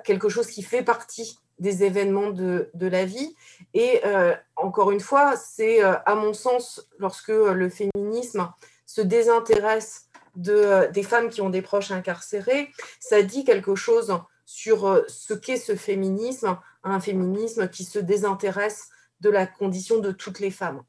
[0.04, 3.34] quelque chose qui fait partie des événements de, de la vie.
[3.74, 8.50] Et euh, encore une fois, c'est euh, à mon sens, lorsque le féminisme
[8.86, 15.04] se désintéresse de, des femmes qui ont des proches incarcérés, ça dit quelque chose sur
[15.08, 18.88] ce qu'est ce féminisme, un féminisme qui se désintéresse
[19.20, 20.82] de la condition de toutes les femmes.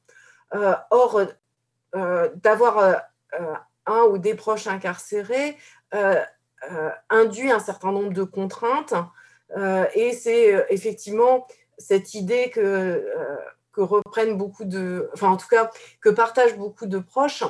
[0.92, 1.22] or,
[2.36, 3.04] d'avoir
[3.90, 5.58] un ou des proches incarcérés,
[5.94, 6.24] euh,
[7.10, 8.94] induit un certain nombre de contraintes.
[9.58, 13.06] Euh, et c'est euh, effectivement cette idée que,
[13.72, 17.44] que reprennent beaucoup de, enfin en tout cas, que partagent beaucoup de proches,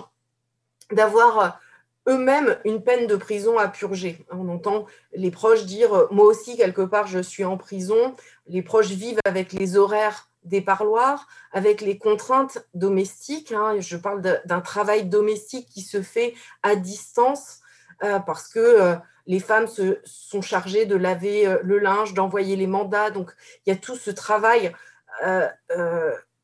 [0.91, 1.60] d'avoir
[2.08, 4.24] eux-mêmes une peine de prison à purger.
[4.32, 8.15] On entend les proches dire Moi aussi, quelque part, je suis en prison.
[8.48, 13.52] Les proches vivent avec les horaires des parloirs, avec les contraintes domestiques.
[13.52, 13.80] Hein.
[13.80, 17.69] Je parle d'un travail domestique qui se fait à distance euh,
[18.00, 18.96] parce que euh,
[19.28, 23.12] les femmes se, sont chargées de laver euh, le linge, d'envoyer les mandats.
[23.12, 23.32] Donc,
[23.66, 24.74] il y a tout ce travail,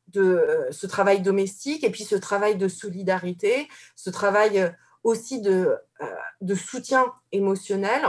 [0.08, 5.78] de, ce travail domestique et puis ce travail de solidarité, ce travail aussi de,
[6.54, 8.02] soutien émotionnel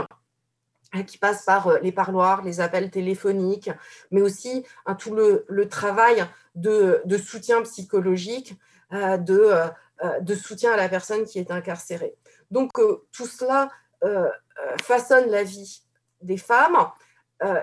[1.06, 3.70] qui passe par les parloirs, les appels téléphoniques,
[4.10, 8.58] mais aussi hein, tout le, travail de, soutien psychologique,
[8.90, 12.14] de soutien à la personne qui est incarcérée.
[12.50, 13.70] Donc euh, tout cela
[14.04, 15.82] euh, euh, façonne la vie
[16.20, 16.76] des femmes,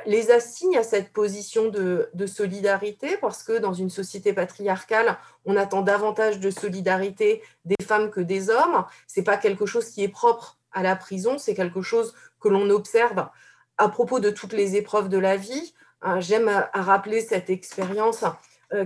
[0.06, 5.82] les assigne à cette position de, solidarité parce que dans une société patriarcale, on attend
[5.82, 8.86] davantage de solidarité des femmes que des hommes.
[9.06, 12.70] C'est pas quelque chose qui est propre à la prison, c'est quelque chose que l'on
[12.70, 13.28] observe
[13.78, 15.74] à propos de toutes les épreuves de la vie.
[16.20, 18.24] J'aime à rappeler cette expérience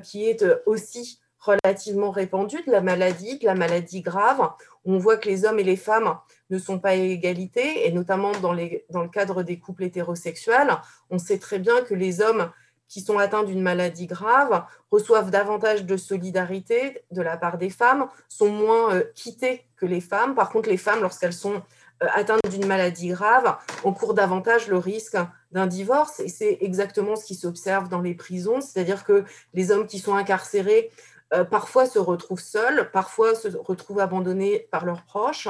[0.02, 4.50] qui est aussi relativement répandue de la maladie, de la maladie grave.
[4.86, 6.18] On voit que les hommes et les femmes
[6.50, 10.72] ne sont pas à égalité, et notamment dans, le cadre des couples hétérosexuels.
[11.10, 12.52] On sait très bien que les hommes
[12.88, 18.08] qui sont atteints d'une maladie grave reçoivent davantage de solidarité de la part des femmes,
[18.28, 20.34] sont moins euh, quittées que les femmes.
[20.34, 21.62] Par contre, les femmes, lorsqu'elles sont
[22.02, 25.18] euh, atteintes d'une maladie grave, encourent davantage le risque
[25.52, 26.20] d'un divorce.
[26.20, 29.24] Et c'est exactement ce qui s'observe dans les prisons, c'est-à-dire que
[29.54, 30.90] les hommes qui sont incarcérés
[31.34, 35.48] euh, parfois se retrouvent seuls, parfois se retrouvent abandonnés par leurs proches,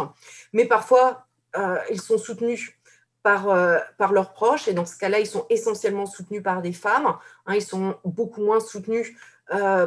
[0.51, 2.77] mais parfois euh, ils sont soutenus
[3.23, 6.73] par, euh, par leurs proches, et dans ce cas-là, ils sont essentiellement soutenus par des
[6.73, 9.15] femmes, hein, ils sont beaucoup moins soutenus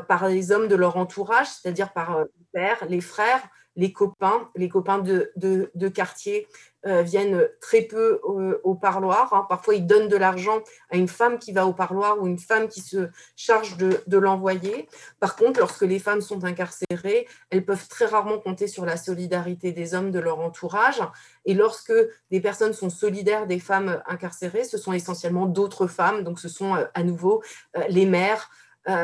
[0.08, 3.40] par les hommes de leur entourage, c'est-à-dire par les pères, les frères,
[3.76, 6.46] les copains, les copains de, de quartier,
[6.84, 9.32] euh, viennent très peu au, parloir.
[9.32, 9.46] Hein.
[9.48, 12.66] Parfois, ils donnent de l'argent à une femme qui va au parloir ou une femme
[12.66, 14.88] qui se charge de, l'envoyer.
[15.20, 19.70] Par contre, lorsque les femmes sont incarcérées, elles peuvent très rarement compter sur la solidarité
[19.70, 21.00] des hommes de leur entourage.
[21.44, 21.94] Et lorsque
[22.32, 26.24] des personnes sont solidaires des femmes incarcérées, ce sont essentiellement d'autres femmes.
[26.24, 27.44] Donc, ce sont euh, à nouveau
[27.76, 28.50] euh, les mères,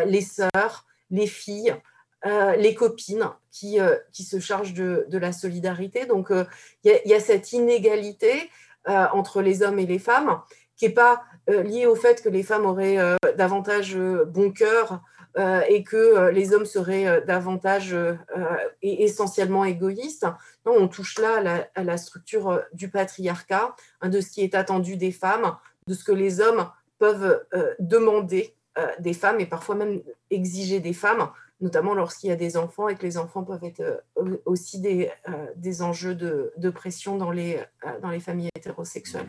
[0.04, 1.76] les sœurs, les filles.
[2.26, 6.04] Euh, les copines qui, euh, qui se chargent de, de la solidarité.
[6.04, 6.44] Donc, euh,
[6.82, 8.50] il y, a cette inégalité
[8.86, 10.40] entre les hommes et les femmes
[10.74, 12.96] qui n'est pas liée au fait que les femmes auraient
[13.36, 15.02] davantage bon cœur
[15.36, 17.94] et que les hommes seraient davantage
[18.80, 20.26] et essentiellement égoïstes.
[20.64, 24.96] Non, on touche là à la, structure du patriarcat, hein, de ce qui est attendu
[24.96, 25.54] des femmes,
[25.86, 27.44] de ce que les hommes peuvent
[27.78, 28.56] demander
[29.00, 31.28] des femmes et parfois même exiger des femmes
[31.60, 35.10] notamment lorsqu'il y a des enfants et que les enfants peuvent être euh, aussi des,
[35.28, 39.28] euh, des enjeux de, de, pression dans les, euh, dans les familles hétérosexuelles.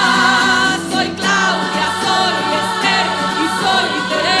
[1.01, 3.05] Soy Claudia, soy Esther
[3.41, 4.40] y soy Teresa.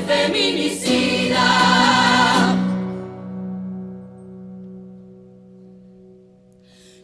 [0.00, 1.46] feminicida.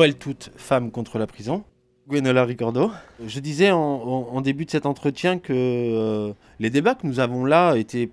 [0.00, 1.62] Pour elles toutes, femmes contre la prison.
[2.08, 2.90] Gwenola Ricordo.
[3.26, 7.20] Je disais en, en- en début de cet entretien que euh, les débats que nous
[7.20, 8.08] avons là étaient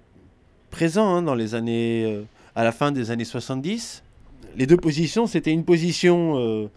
[0.69, 2.23] présents hein, dans les années, euh,
[2.55, 4.03] à la fin des années 70.
[4.57, 6.67] Les deux positions, c'était une position euh,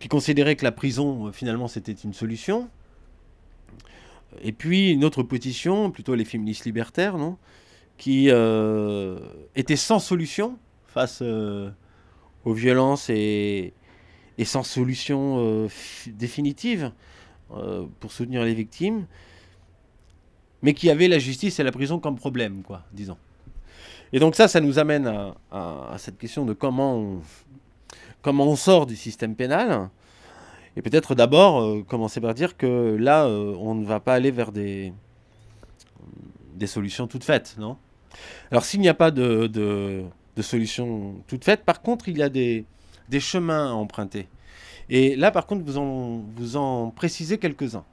[0.00, 2.70] qui considérait que la prison, finalement, c'était une solution.
[4.40, 7.36] Et puis une autre position, plutôt les féministes libertaires, non
[7.98, 8.30] qui
[9.54, 11.22] était sans solution face
[12.46, 13.74] aux violences et,
[14.38, 16.92] et sans solution euh, fi- définitive
[17.54, 19.06] euh, pour soutenir les victimes,
[20.62, 23.16] mais qui avait la justice et la prison comme problème, quoi, disons.
[24.12, 25.06] Et donc ça, ça nous amène
[25.50, 27.20] à, cette question de comment on,
[28.22, 29.90] comment on sort du système pénal.
[30.76, 34.52] Et peut-être d'abord euh, commencer par dire que là, on ne va pas aller vers
[34.52, 34.92] des,
[36.54, 37.76] des solutions toutes faites, non?
[38.50, 40.04] Alors s'il n'y a pas de, de,
[40.36, 42.64] de solution toute faite, par contre, il y a des,
[43.08, 44.28] des chemins à emprunter.
[44.88, 47.84] Et là, par contre, vous en, vous en précisez quelques-uns.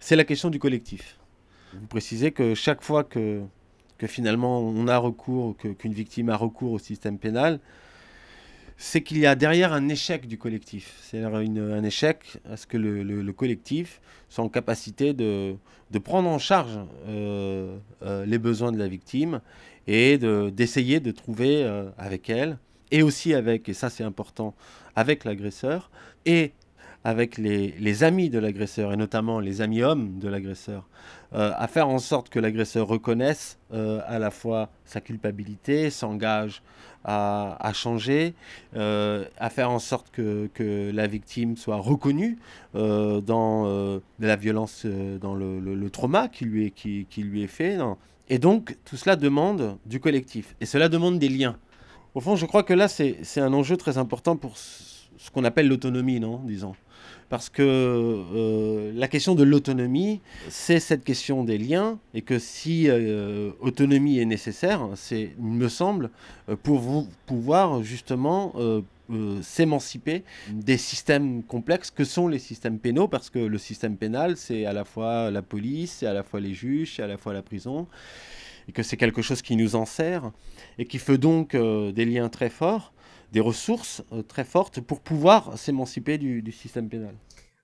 [0.00, 1.18] C'est la question du collectif.
[1.74, 3.40] Vous précisez que chaque fois que,
[3.98, 7.60] que finalement on a recours, qu'une victime a recours au système pénal,
[8.76, 10.98] c'est qu'il y a derrière un échec du collectif.
[11.02, 15.54] C'est-à-dire un échec à ce que le, le- le collectif soit en capacité de,
[15.92, 19.40] de prendre en charge euh, euh, les besoins de la victime
[19.86, 22.58] et de- d'essayer de, trouver euh, avec elle,
[22.92, 24.54] et aussi avec, et ça c'est important,
[24.94, 25.90] avec l'agresseur,
[26.24, 26.52] et
[27.04, 30.88] avec les, les amis de l'agresseur, et notamment les amis hommes de l'agresseur,
[31.32, 36.62] euh, à faire en sorte que l'agresseur reconnaisse euh, à la fois sa culpabilité, s'engage
[37.04, 38.34] à, à changer,
[38.76, 42.38] euh, à faire en sorte que, que la victime soit reconnue
[42.74, 44.86] dans la violence,
[45.20, 47.78] dans le, le- trauma qui lui est, qui, qui lui est fait.
[48.28, 50.54] Et donc, tout cela demande du collectif.
[50.60, 51.56] Et cela demande des liens.
[52.14, 55.68] Au fond, je crois que là, c'est un enjeu très important pour, ce qu'on appelle
[55.68, 56.74] l'autonomie, non Disons.
[57.30, 62.90] Parce que euh, la question de l'autonomie, c'est cette question des liens, et que si
[62.90, 66.10] euh, autonomie est nécessaire, c'est, il me semble,
[66.62, 68.52] pour vous pouvoir justement
[69.42, 74.66] s'émanciper des systèmes complexes que sont les systèmes pénaux, parce que le système pénal, c'est
[74.66, 77.32] à la fois la police, c'est à la fois les juges, c'est à la fois
[77.32, 77.86] la prison,
[78.68, 80.30] et que c'est quelque chose qui nous en sert,
[80.78, 82.92] et qui fait donc des liens très forts
[83.32, 87.14] des ressources euh, très fortes pour pouvoir s'émanciper du, système pénal.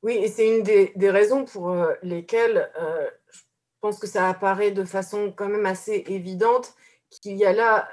[0.03, 3.41] Oui, et c'est une des, raisons pour euh, lesquelles euh, je
[3.81, 6.75] pense que ça apparaît de façon quand même assez évidente
[7.11, 7.89] qu'il y a là,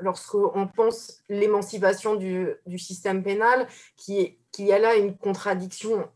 [0.00, 6.08] lorsqu'on pense l'émancipation du, système pénal, qu'il y a là une contradiction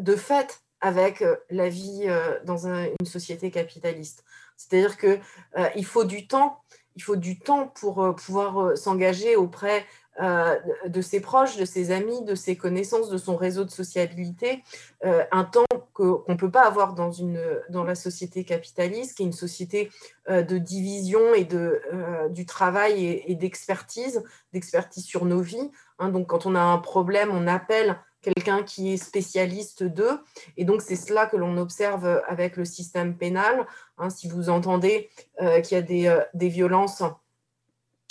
[0.00, 2.06] de fait avec la vie
[2.44, 4.24] dans une société capitaliste.
[4.56, 6.60] C'est-à-dire qu'il faut du temps
[6.96, 9.84] il faut du temps pour euh, pouvoir euh, s'engager auprès
[10.20, 10.56] euh,
[10.86, 14.62] de ses proches, de ses amis, de ses connaissances, de son réseau de sociabilité,
[15.04, 19.26] un temps qu'on ne peut pas avoir dans, une, dans la société capitaliste, qui est
[19.26, 19.90] une société
[20.26, 21.82] de division et de,
[22.30, 24.24] du travail et, d'expertise,
[24.54, 25.70] d'expertise sur nos vies.
[25.98, 26.08] Hein.
[26.08, 27.98] donc quand on a un problème, on appelle
[28.34, 30.20] quelqu'un qui est spécialiste d'eux.
[30.56, 33.66] Et donc, c'est cela que l'on observe avec le système pénal.
[33.98, 35.08] Hein, si vous entendez
[35.40, 37.02] euh, qu'il y a des, euh, des, violences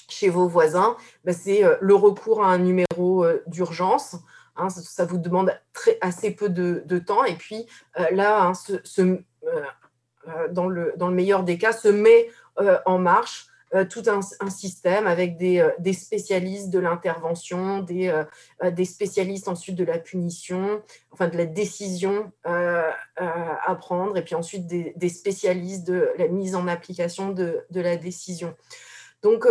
[0.08, 0.96] chez vos voisins,
[1.26, 4.16] ben, c'est euh, le recours à un numéro d'urgence.
[4.56, 7.26] Hein, ça, vous demande très, assez peu de, de temps.
[7.26, 7.68] Et puis
[8.12, 9.18] là, hein,
[10.52, 12.30] dans, le, dans le meilleur des cas, se met
[12.86, 13.48] en marche
[13.84, 19.84] tout un, système avec des, euh, spécialistes de l'intervention, des, euh, des, spécialistes ensuite de
[19.84, 26.28] la punition, enfin de la décision à prendre, et puis ensuite des, spécialistes de la
[26.28, 28.56] mise en application de la décision.
[29.24, 29.46] Donc,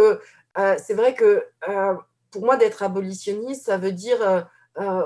[0.56, 1.46] c'est vrai que
[2.30, 4.48] pour moi, d'être abolitionniste, ça veut dire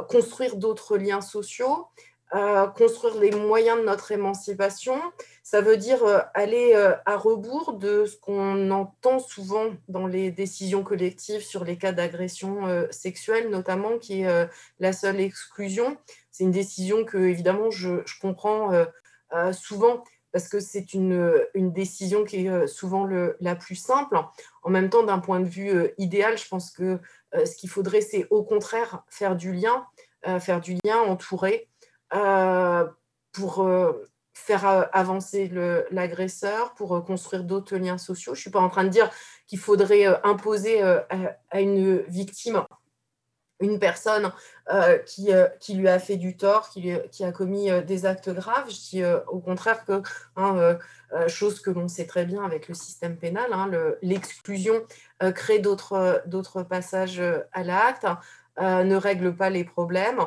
[0.09, 1.87] construire d'autres liens sociaux,
[2.77, 5.01] construire les moyens de notre émancipation,
[5.51, 10.31] ça veut dire euh, aller euh, à rebours de ce qu'on entend souvent dans les
[10.31, 15.97] décisions collectives sur les cas d'agression euh, sexuelle, notamment, qui est la seule exclusion.
[16.31, 18.73] C'est une décision que, évidemment, je, comprends
[19.53, 23.09] souvent parce que c'est une, décision qui est souvent
[23.41, 24.19] la plus simple.
[24.63, 26.99] En même temps, d'un point de vue idéal, je pense que
[27.33, 29.87] ce qu'il faudrait, c'est au contraire faire du lien,
[30.41, 31.69] faire du lien entouré
[33.33, 33.67] pour
[34.39, 35.51] faire euh, avancer
[35.91, 38.35] l'agresseur, pour euh, construire d'autres liens sociaux.
[38.35, 39.11] Je ne suis pas en train de dire
[39.47, 42.63] qu'il faudrait euh, imposer à, une victime
[43.61, 44.31] une personne
[45.05, 48.71] qui, qui, lui a fait du tort, qui, qui a commis des actes graves.
[48.71, 50.01] Je dis au contraire que,
[50.37, 50.79] hein,
[51.27, 53.69] chose que l'on sait très bien avec le système pénal, hein,
[54.01, 54.81] l'exclusion
[55.35, 57.21] crée d'autres passages
[57.53, 58.07] à l'acte,
[58.61, 60.21] ne règle pas les problèmes.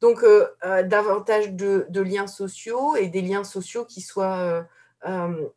[0.00, 4.66] Donc, euh, euh, davantage de, liens sociaux et des liens sociaux qui soient,
[5.06, 5.48] euh,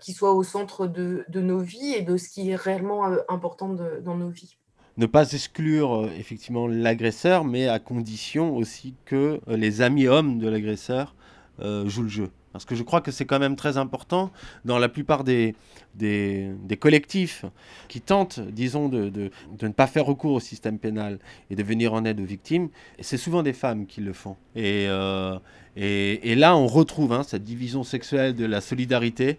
[0.00, 4.16] qui soient au centre de, nos vies et de ce qui est réellement important dans
[4.16, 4.56] nos vies.
[4.96, 11.14] Ne pas exclure effectivement l'agresseur, mais à condition aussi que les amis hommes de l'agresseur
[11.58, 12.30] jouent le jeu.
[12.52, 14.30] Parce que je crois que c'est quand même très important
[14.64, 15.54] dans la plupart des,
[15.94, 17.44] des, collectifs
[17.88, 19.30] qui tentent, disons, de, de,
[19.62, 21.18] ne pas faire recours au système pénal
[21.50, 22.68] et de venir en aide aux victimes.
[22.98, 24.36] C'est souvent des femmes qui le font.
[24.56, 25.38] Et, euh,
[25.76, 29.38] et, et là, on retrouve hein, cette division sexuelle de la solidarité.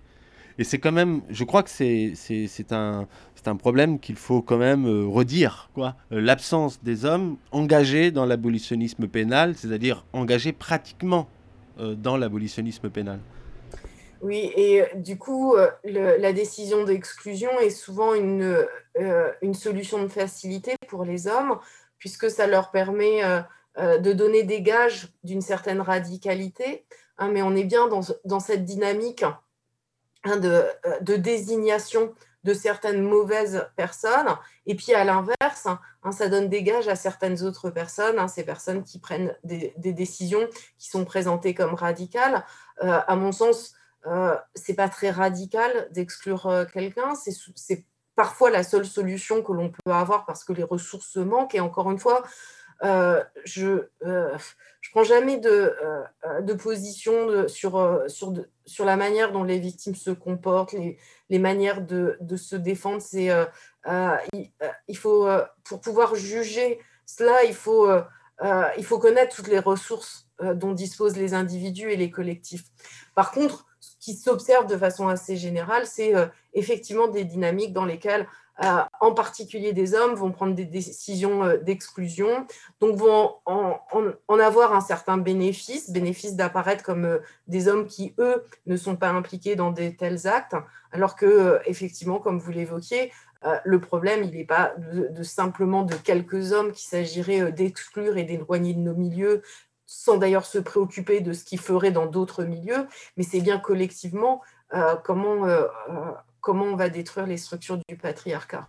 [0.57, 2.14] Et c'est quand même, je crois que c'est
[2.72, 3.07] un,
[3.45, 5.70] un problème qu'il faut quand même euh, redire.
[5.78, 11.28] Euh, l'absence des hommes engagés dans l'abolitionnisme pénal, c'est-à-dire engagés pratiquement
[11.82, 13.19] dans l'abolitionnisme pénal.
[14.21, 18.65] Oui, et euh, du coup, euh, la décision d'exclusion est souvent une,
[19.41, 21.57] une solution de facilité pour les hommes,
[21.97, 23.21] puisque ça leur permet
[23.77, 26.86] de donner des gages d'une certaine radicalité.
[27.17, 29.23] Hein, mais on est bien dans, dans cette dynamique
[30.23, 30.63] hein, de,
[31.01, 32.13] de, désignation
[32.44, 34.36] de certaines mauvaises personnes.
[34.66, 38.44] Et puis à l'inverse, hein, ça donne des gages à certaines autres personnes, hein, ces
[38.44, 42.46] personnes qui prennent des, décisions qui sont présentées comme radicales.
[42.84, 43.74] Euh, à mon sens,
[44.08, 47.14] euh, c'est pas très radical d'exclure euh, quelqu'un.
[47.16, 47.86] C'est
[48.16, 51.56] parfois la seule solution que l'on peut avoir parce que les ressources manquent.
[51.56, 52.24] Et encore une fois,
[52.84, 53.88] euh, je
[54.82, 55.73] je prends jamais de,
[56.41, 60.73] de position sur, sur, la manière dont les victimes se comportent,
[61.29, 63.01] les, manières de, se défendre.
[64.34, 65.27] Il, faut,
[65.63, 67.88] pour pouvoir juger cela, il faut,
[68.97, 72.63] connaître toutes les ressources dont disposent les individus et les collectifs.
[73.13, 73.67] Par contre,
[73.99, 76.13] qui s'observe de façon assez générale, c'est
[76.53, 78.27] effectivement des dynamiques dans lesquelles
[78.64, 82.45] euh, en particulier des hommes, vont prendre des décisions euh, d'exclusion,
[82.80, 88.45] donc vont en, avoir un certain bénéfice, bénéfice d'apparaître comme euh, des hommes qui, eux,
[88.68, 90.56] ne sont pas impliqués dans de tels actes,
[90.91, 93.12] alors que, effectivement, comme vous l'évoquiez,
[93.64, 98.76] le problème, il n'est pas de, simplement de quelques hommes qu'il s'agirait d'exclure et d'éloigner
[98.76, 99.41] de nos milieux,
[99.88, 102.86] sans d'ailleurs se préoccuper de ce qu'ils feraient dans d'autres milieux,
[103.18, 104.43] mais c'est bien collectivement
[105.04, 105.47] comment
[106.42, 108.68] comment on va détruire les structures du patriarcat.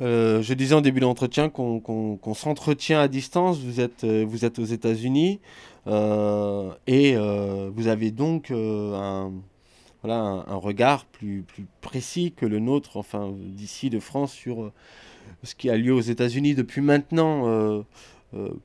[0.00, 3.58] Euh, je disais en début d'entretien qu'on s'entretient à distance.
[3.60, 5.40] Vous êtes, euh, vous êtes aux États-Unis
[5.86, 9.32] euh, et vous avez donc un,
[10.02, 11.44] voilà, un, regard plus,
[11.80, 14.72] précis que le nôtre, enfin d'ici de France, sur
[15.42, 17.84] ce qui a lieu aux États-Unis depuis maintenant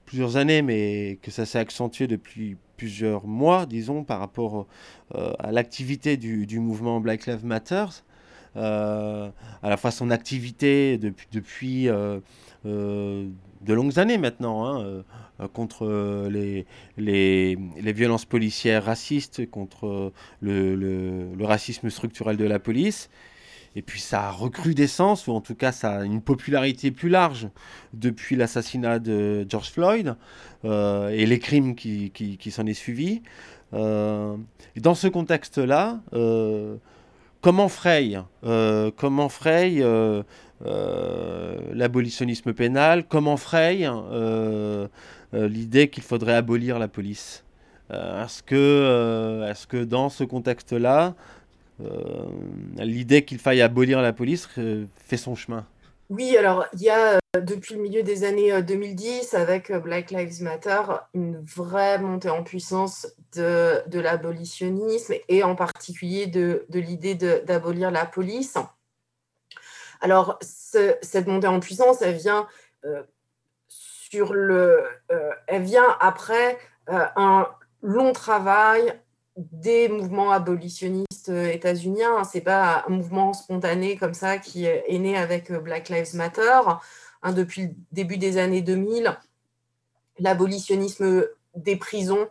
[0.06, 4.68] plusieurs années, mais que ça s'est accentué depuis plusieurs mois, disons, par rapport
[5.14, 7.86] à l'activité du, du, mouvement Black Lives Matter.
[8.58, 9.30] Euh,
[9.64, 12.20] à la fois son activité depuis, depuis euh,
[12.66, 13.28] euh,
[13.62, 15.04] de longues années maintenant, hein,
[15.54, 16.66] contre les,
[16.98, 23.10] les, les, violences policières racistes, contre le, le, racisme structurel de la police.
[23.76, 27.50] Et puis ça a recrudescence, ou en tout cas ça a une popularité plus large
[27.94, 30.16] depuis l'assassinat de George Floyd
[30.64, 33.22] et les crimes qui, qui, s'en est suivi.
[33.74, 36.00] et dans ce contexte-là,
[37.46, 40.24] comment fraye, euh, euh,
[40.66, 43.88] euh, l'abolitionnisme pénal, comment fraye
[45.32, 47.44] l'idée qu'il faudrait abolir la police?
[47.92, 51.14] Est-ce que, est que dans ce contexte-là,
[52.80, 54.50] l'idée qu'il faille abolir la police
[54.96, 55.68] fait son chemin?
[56.10, 60.82] Oui, alors il y a depuis le milieu des années 2010, avec Black Lives Matter,
[61.14, 68.56] une vraie montée en puissance de, l'abolitionnisme et en particulier de, l'idée d'abolir la police.
[70.02, 72.48] Alors, cette montée en puissance, elle vient
[76.00, 77.48] après un
[77.82, 78.94] long travail
[79.38, 82.24] des mouvements abolitionnistes euh, états-uniens.
[82.24, 86.16] Ce n'est pas un mouvement spontané comme ça qui est né avec euh, Black Lives
[86.16, 86.62] Matter.
[87.24, 89.18] Hein, depuis le début des années 2000,
[90.20, 92.28] l'abolitionnisme des prisons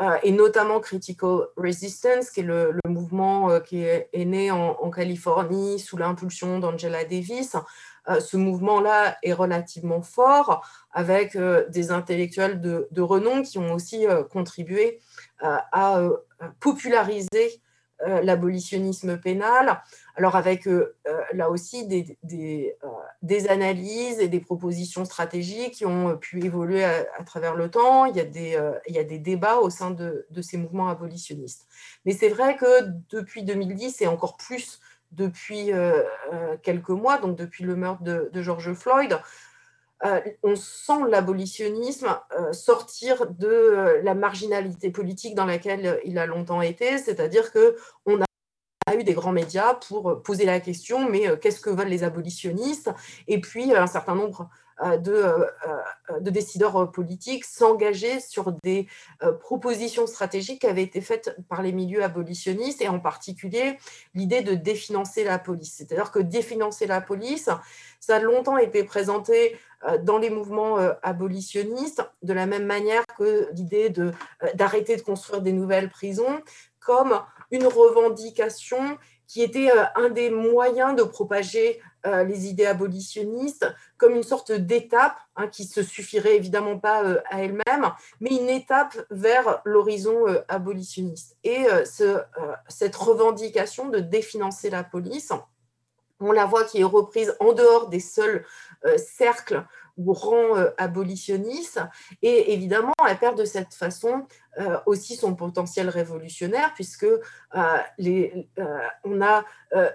[0.00, 5.96] euh, et notamment Critical Resistance, qui est le, mouvement qui est, né en, Californie sous
[5.96, 7.56] l'impulsion d'Angela Davis.
[8.08, 11.38] ce mouvement-là est relativement fort, avec
[11.70, 15.00] des intellectuels de, renom qui ont aussi contribué
[15.40, 16.02] à
[16.60, 17.62] populariser
[18.02, 19.80] euh, l'abolitionnisme pénal.
[20.16, 22.18] Alors avec euh, euh, là aussi des,
[23.48, 28.04] analyses et des propositions stratégiques qui ont pu évoluer à, travers le temps.
[28.06, 31.66] Il y, a des, il y a des débats au sein de, ces mouvements abolitionnistes.
[32.04, 32.66] Mais c'est vrai que
[33.10, 34.80] depuis 2010 et encore plus
[35.12, 35.70] depuis
[36.62, 39.20] quelques mois, donc depuis le meurtre de George Floyd,
[40.04, 46.26] euh, on sent l'abolitionnisme euh, sortir de euh, la marginalité politique dans laquelle il a
[46.26, 51.38] longtemps été, c'est-à-dire que on a eu des grands médias pour poser la question, mais
[51.38, 52.90] qu'est-ce que veulent les abolitionnistes?
[53.28, 54.50] Et puis un certain nombre
[54.82, 55.46] de,
[56.20, 58.88] de, décideurs politiques s'engager sur des
[59.40, 63.78] propositions stratégiques qui avaient été faites par les milieux abolitionnistes, et en particulier
[64.14, 65.74] l'idée de définancer la police.
[65.76, 67.50] C'est-à-dire que définancer la police,
[68.00, 73.04] ça a longtemps été présenté euh, dans les mouvements euh, abolitionnistes, de la même manière
[73.18, 74.12] que l'idée euh,
[74.54, 76.40] d'arrêter de, construire des nouvelles prisons,
[76.80, 77.20] comme
[77.50, 78.98] une revendication
[79.34, 83.66] qui était un des moyens de propager les idées abolitionnistes
[83.96, 88.96] comme une sorte d'étape hein, qui se suffirait évidemment pas à elle-même, mais une étape
[89.10, 91.36] vers l'horizon abolitionniste.
[91.42, 91.64] Et
[92.68, 95.32] cette revendication de définancer la police,
[96.20, 98.44] on la voit qui est reprise en dehors des seuls
[98.84, 99.64] euh, cercles
[99.96, 101.80] ou rangs euh, abolitionnistes.
[102.22, 104.26] Et évidemment, elle perd de cette façon
[104.58, 107.06] euh, aussi son potentiel révolutionnaire, puisque
[107.98, 108.48] les,
[109.04, 109.44] on a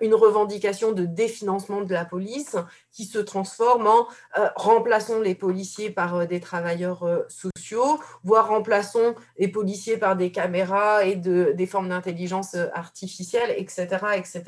[0.01, 2.55] une revendication de définancement de la police
[2.91, 4.07] qui se transforme en
[4.55, 11.15] remplaçons les policiers par des travailleurs sociaux, voire remplaçons les policiers par des caméras et
[11.15, 14.43] de, des formes d'intelligence artificielle, etc., etc.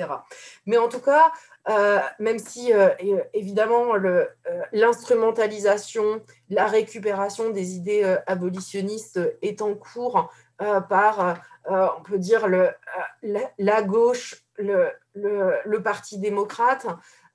[0.66, 1.32] Mais en tout cas,
[1.70, 3.94] euh, même si euh, euh, évidemment
[4.72, 10.32] l'instrumentalisation, la récupération des idées abolitionnistes est en cours
[10.90, 16.86] par, on peut dire, la, gauche, le, le, Parti démocrate,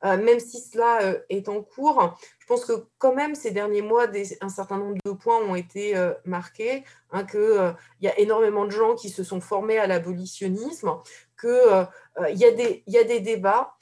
[0.05, 4.07] même si cela est en cours, je pense que quand même ces derniers mois,
[4.41, 8.95] un certain nombre de points ont été marqués, hein, qu'il y a énormément de gens
[8.95, 10.93] qui se sont formés à l'abolitionnisme,
[11.41, 11.89] qu'il
[12.29, 12.45] y,
[12.87, 13.77] y, a des débats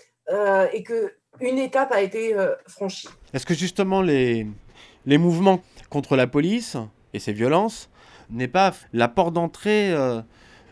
[0.72, 2.34] et qu'une étape a été
[2.66, 3.08] franchie.
[3.32, 4.46] Est-ce que justement les,
[5.06, 5.60] mouvements
[5.90, 6.76] contre la police
[7.12, 7.90] et ses violences
[8.30, 9.94] n'est pas la porte d'entrée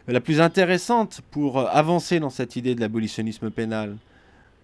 [0.09, 3.97] la plus intéressante pour euh, avancer dans cette idée de l'abolitionnisme pénal?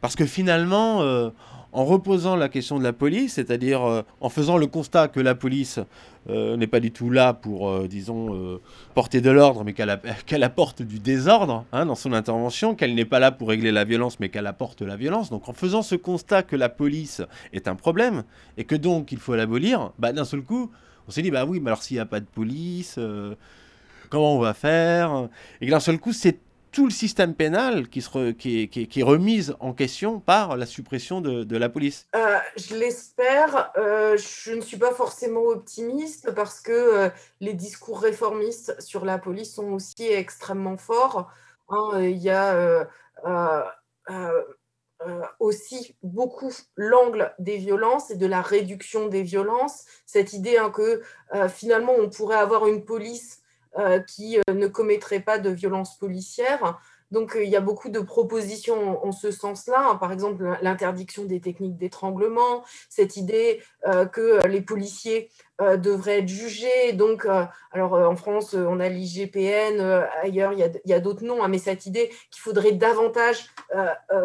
[0.00, 1.30] Parce que finalement, euh,
[1.72, 5.34] en reposant la question de la police, c'est-à-dire euh, en faisant le constat que la
[5.34, 5.80] police
[6.28, 8.60] n'est pas du tout là pour, disons,
[8.94, 9.72] porter de l'ordre, mais
[10.26, 13.84] qu'elle apporte du désordre hein, dans son intervention, qu'elle n'est pas là pour régler la
[13.84, 15.30] violence, mais qu'elle apporte la violence.
[15.30, 17.22] Donc en faisant ce constat que la police
[17.54, 18.24] est un problème,
[18.58, 20.70] et que donc il faut l'abolir, bah, d'un seul coup,
[21.06, 22.98] on s'est dit, bah oui, mais alors s'il n'y a pas de police
[24.08, 25.28] comment on va faire?
[25.60, 26.38] Et d'un seul coup, c'est
[26.78, 31.56] tout le système pénal qui, se qui, est, remis en question par la suppression de,
[31.56, 32.06] la police.
[32.14, 33.72] Euh, je l'espère.
[33.76, 37.10] Euh, je ne suis pas forcément optimiste parce que euh,
[37.40, 41.32] les discours réformistes sur la police sont aussi extrêmement forts.
[41.68, 42.00] Hein.
[42.00, 42.88] il y a
[45.40, 49.84] aussi beaucoup l'angle des violences et de la réduction des violences.
[50.06, 51.02] Cette idée hein, que
[51.48, 53.42] finalement on pourrait avoir une police
[54.06, 56.80] qui euh, ne commettraient pas de violences policières.
[57.10, 59.90] Donc, euh, il y a beaucoup de propositions en, ce sens-là.
[59.90, 59.96] Hein.
[59.96, 63.62] Par exemple, l'interdiction des techniques d'étranglement, cette idée
[64.12, 66.92] que les policiers devraient être jugés.
[66.92, 67.26] Donc,
[67.72, 69.80] alors en France, on a l'IGPN,
[70.22, 73.48] ailleurs, il y a, d'autres noms, hein, mais cette idée qu'il faudrait davantage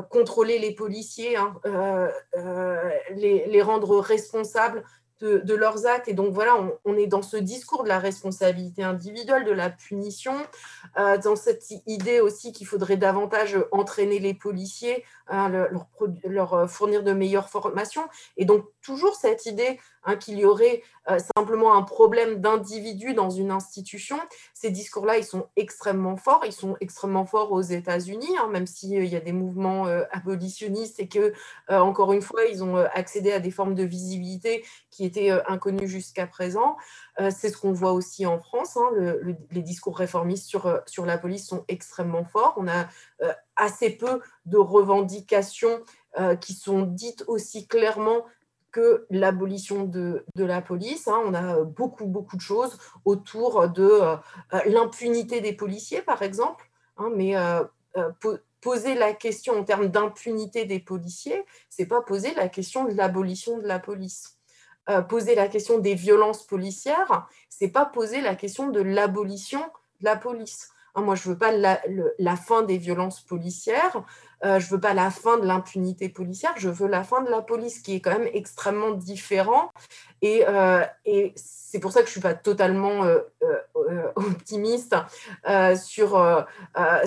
[0.09, 2.09] contrôler les policiers, hein,
[3.15, 4.83] les, rendre responsables
[5.23, 6.07] de, leurs actes.
[6.07, 6.55] Et donc voilà,
[6.85, 10.35] on, est dans ce discours de la responsabilité individuelle, de la punition,
[10.97, 15.87] euh, dans cette idée aussi qu'il faudrait davantage entraîner les policiers, hein, leur,
[16.25, 18.07] leur, fournir de meilleures formations.
[18.37, 23.29] Et donc toujours cette idée Hein, qu'il y aurait euh, simplement un problème d'individu dans
[23.29, 24.19] une institution.
[24.53, 26.43] Ces discours-là, ils sont extrêmement forts.
[26.45, 30.03] Ils sont extrêmement forts aux États-Unis, hein, même s'il euh, y a des mouvements euh,
[30.11, 31.33] abolitionnistes et que,
[31.69, 36.27] encore une fois, ils ont accédé à des formes de visibilité qui étaient inconnues jusqu'à
[36.27, 36.77] présent.
[37.17, 38.77] C'est ce qu'on voit aussi en France.
[38.77, 38.89] Hein,
[39.51, 42.53] les discours réformistes sur, sur la police sont extrêmement forts.
[42.57, 42.87] On a
[43.55, 45.81] assez peu de revendications
[46.41, 48.23] qui sont dites aussi clairement
[48.73, 51.07] que l'abolition de, la police.
[51.07, 51.21] Hein.
[51.25, 54.17] On a beaucoup, beaucoup de choses autour de euh,
[54.65, 56.69] l'impunité des policiers, par exemple.
[56.97, 57.63] Hein, mais euh,
[57.95, 58.11] euh,
[58.59, 63.59] poser la question en termes d'impunité des policiers, c'est pas poser la question de l'abolition
[63.59, 64.37] de la police.
[65.07, 69.61] poser la question des violences policières, c'est pas poser la question de l'abolition
[70.01, 70.69] de la police.
[70.95, 74.03] Hein, moi, je veux pas la fin des violences policières,
[74.45, 77.41] euh, je veux pas la fin de l'impunité policière, je veux la fin de la
[77.41, 79.71] police, qui est quand même extrêmement différent.
[80.21, 80.83] Et, euh,
[81.35, 83.19] c'est pour ça que je suis pas totalement euh,
[84.15, 84.95] optimiste
[85.75, 86.45] sur,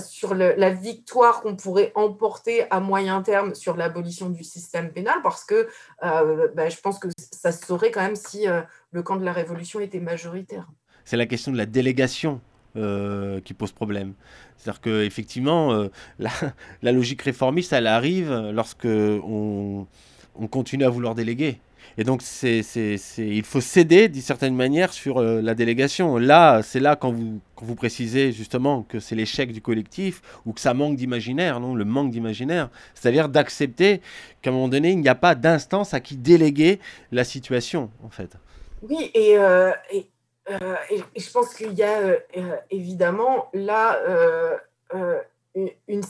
[0.05, 5.45] sur la victoire qu'on pourrait emporter à moyen terme sur l'abolition du système pénal, parce
[5.45, 5.68] que
[6.01, 8.47] bah, je pense que ça se saurait quand même si
[8.91, 10.66] le camp de la révolution était majoritaire.
[11.05, 12.41] C'est la question de la délégation
[12.77, 14.14] euh, qui pose problème.
[14.57, 19.87] C'est-à-dire qu'effectivement, euh, la, logique réformiste, elle arrive lorsque on,
[20.35, 21.59] on, continue à vouloir déléguer.
[21.99, 26.18] Et donc, il faut céder d'une certaine manière sur euh, la délégation.
[26.18, 30.74] Là, c'est là quand vous, précisez justement que c'est l'échec du collectif ou que ça
[30.74, 32.68] manque d'imaginaire, non, le manque d'imaginaire.
[32.95, 34.03] C'est-à-dire d'accepter
[34.43, 36.81] qu'à un moment donné, il n'y a pas d'instance à qui déléguer
[37.12, 38.37] la situation, en fait.
[38.83, 39.37] Oui, et,
[39.93, 40.07] et
[40.51, 43.99] euh, et, je pense qu'il y a euh, euh, évidemment là
[45.55, 46.03] une,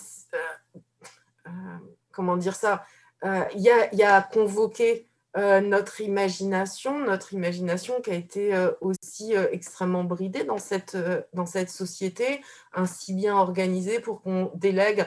[2.12, 2.84] comment dire ça
[3.24, 10.04] il y, a, y a convoqué notre imagination, notre imagination qui a été aussi extrêmement
[10.04, 10.96] bridée dans cette,
[11.34, 12.40] dans cette société,
[12.72, 15.06] ainsi bien organisée pour qu'on délègue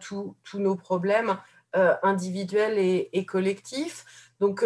[0.00, 1.38] tous nos problèmes
[1.72, 4.04] individuels et, et collectifs.
[4.40, 4.64] Donc,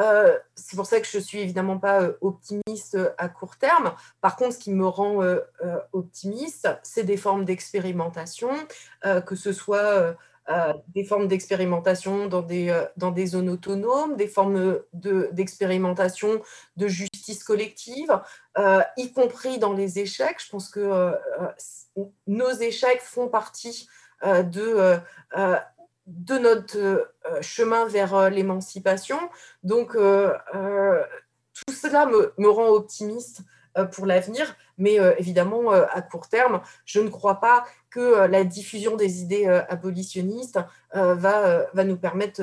[0.00, 3.92] euh, c'est pour ça que je suis évidemment pas euh, optimiste euh, à court terme.
[4.20, 5.20] Par contre, ce qui me rend
[5.92, 8.50] optimiste, c'est des formes d'expérimentation,
[9.26, 10.16] que ce soit
[10.88, 16.42] des formes d'expérimentation dans des, dans des zones autonomes, des formes d'expérimentation
[16.76, 18.20] de, justice collective,
[18.96, 20.40] y compris dans les échecs.
[20.44, 21.12] Je pense que
[22.26, 23.88] nos échecs font partie
[24.24, 24.98] de
[26.06, 27.06] de notre euh,
[27.40, 29.18] chemin vers euh, l'émancipation.
[29.62, 30.32] Donc, euh,
[31.66, 33.42] tout cela me, rend optimiste
[33.92, 34.54] pour l'avenir.
[34.78, 40.58] Mais évidemment, à court terme, je ne crois pas que la diffusion des idées abolitionnistes
[40.92, 42.42] va, va nous permettre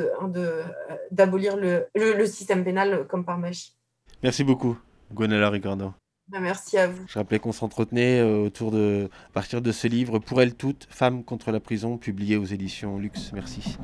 [1.11, 3.75] d'abolir le, le, système pénal comme par magie.
[4.23, 4.77] Merci beaucoup,
[5.11, 5.93] Gonella Ricardo.
[6.31, 7.03] Bah, merci à vous.
[7.07, 11.23] Je rappelais qu'on s'entretenait autour de, à partir de ce livre, Pour elles toutes, Femmes
[11.23, 13.31] contre la prison, publié aux éditions Luxe.
[13.33, 13.77] Merci.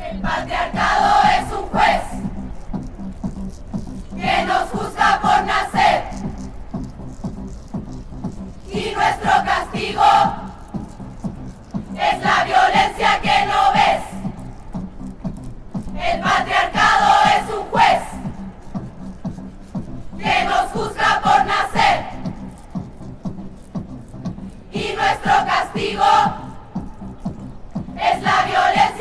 [0.00, 2.02] El patriarcado es un juez
[4.16, 6.02] que nos juzga por nacer
[8.68, 10.02] y nuestro castigo
[11.94, 14.02] es la violencia que no ves.
[15.94, 16.75] El patriarcado
[20.26, 21.98] que nos juzga por nacer.
[24.72, 26.04] Y nuestro castigo
[27.96, 28.95] es la violencia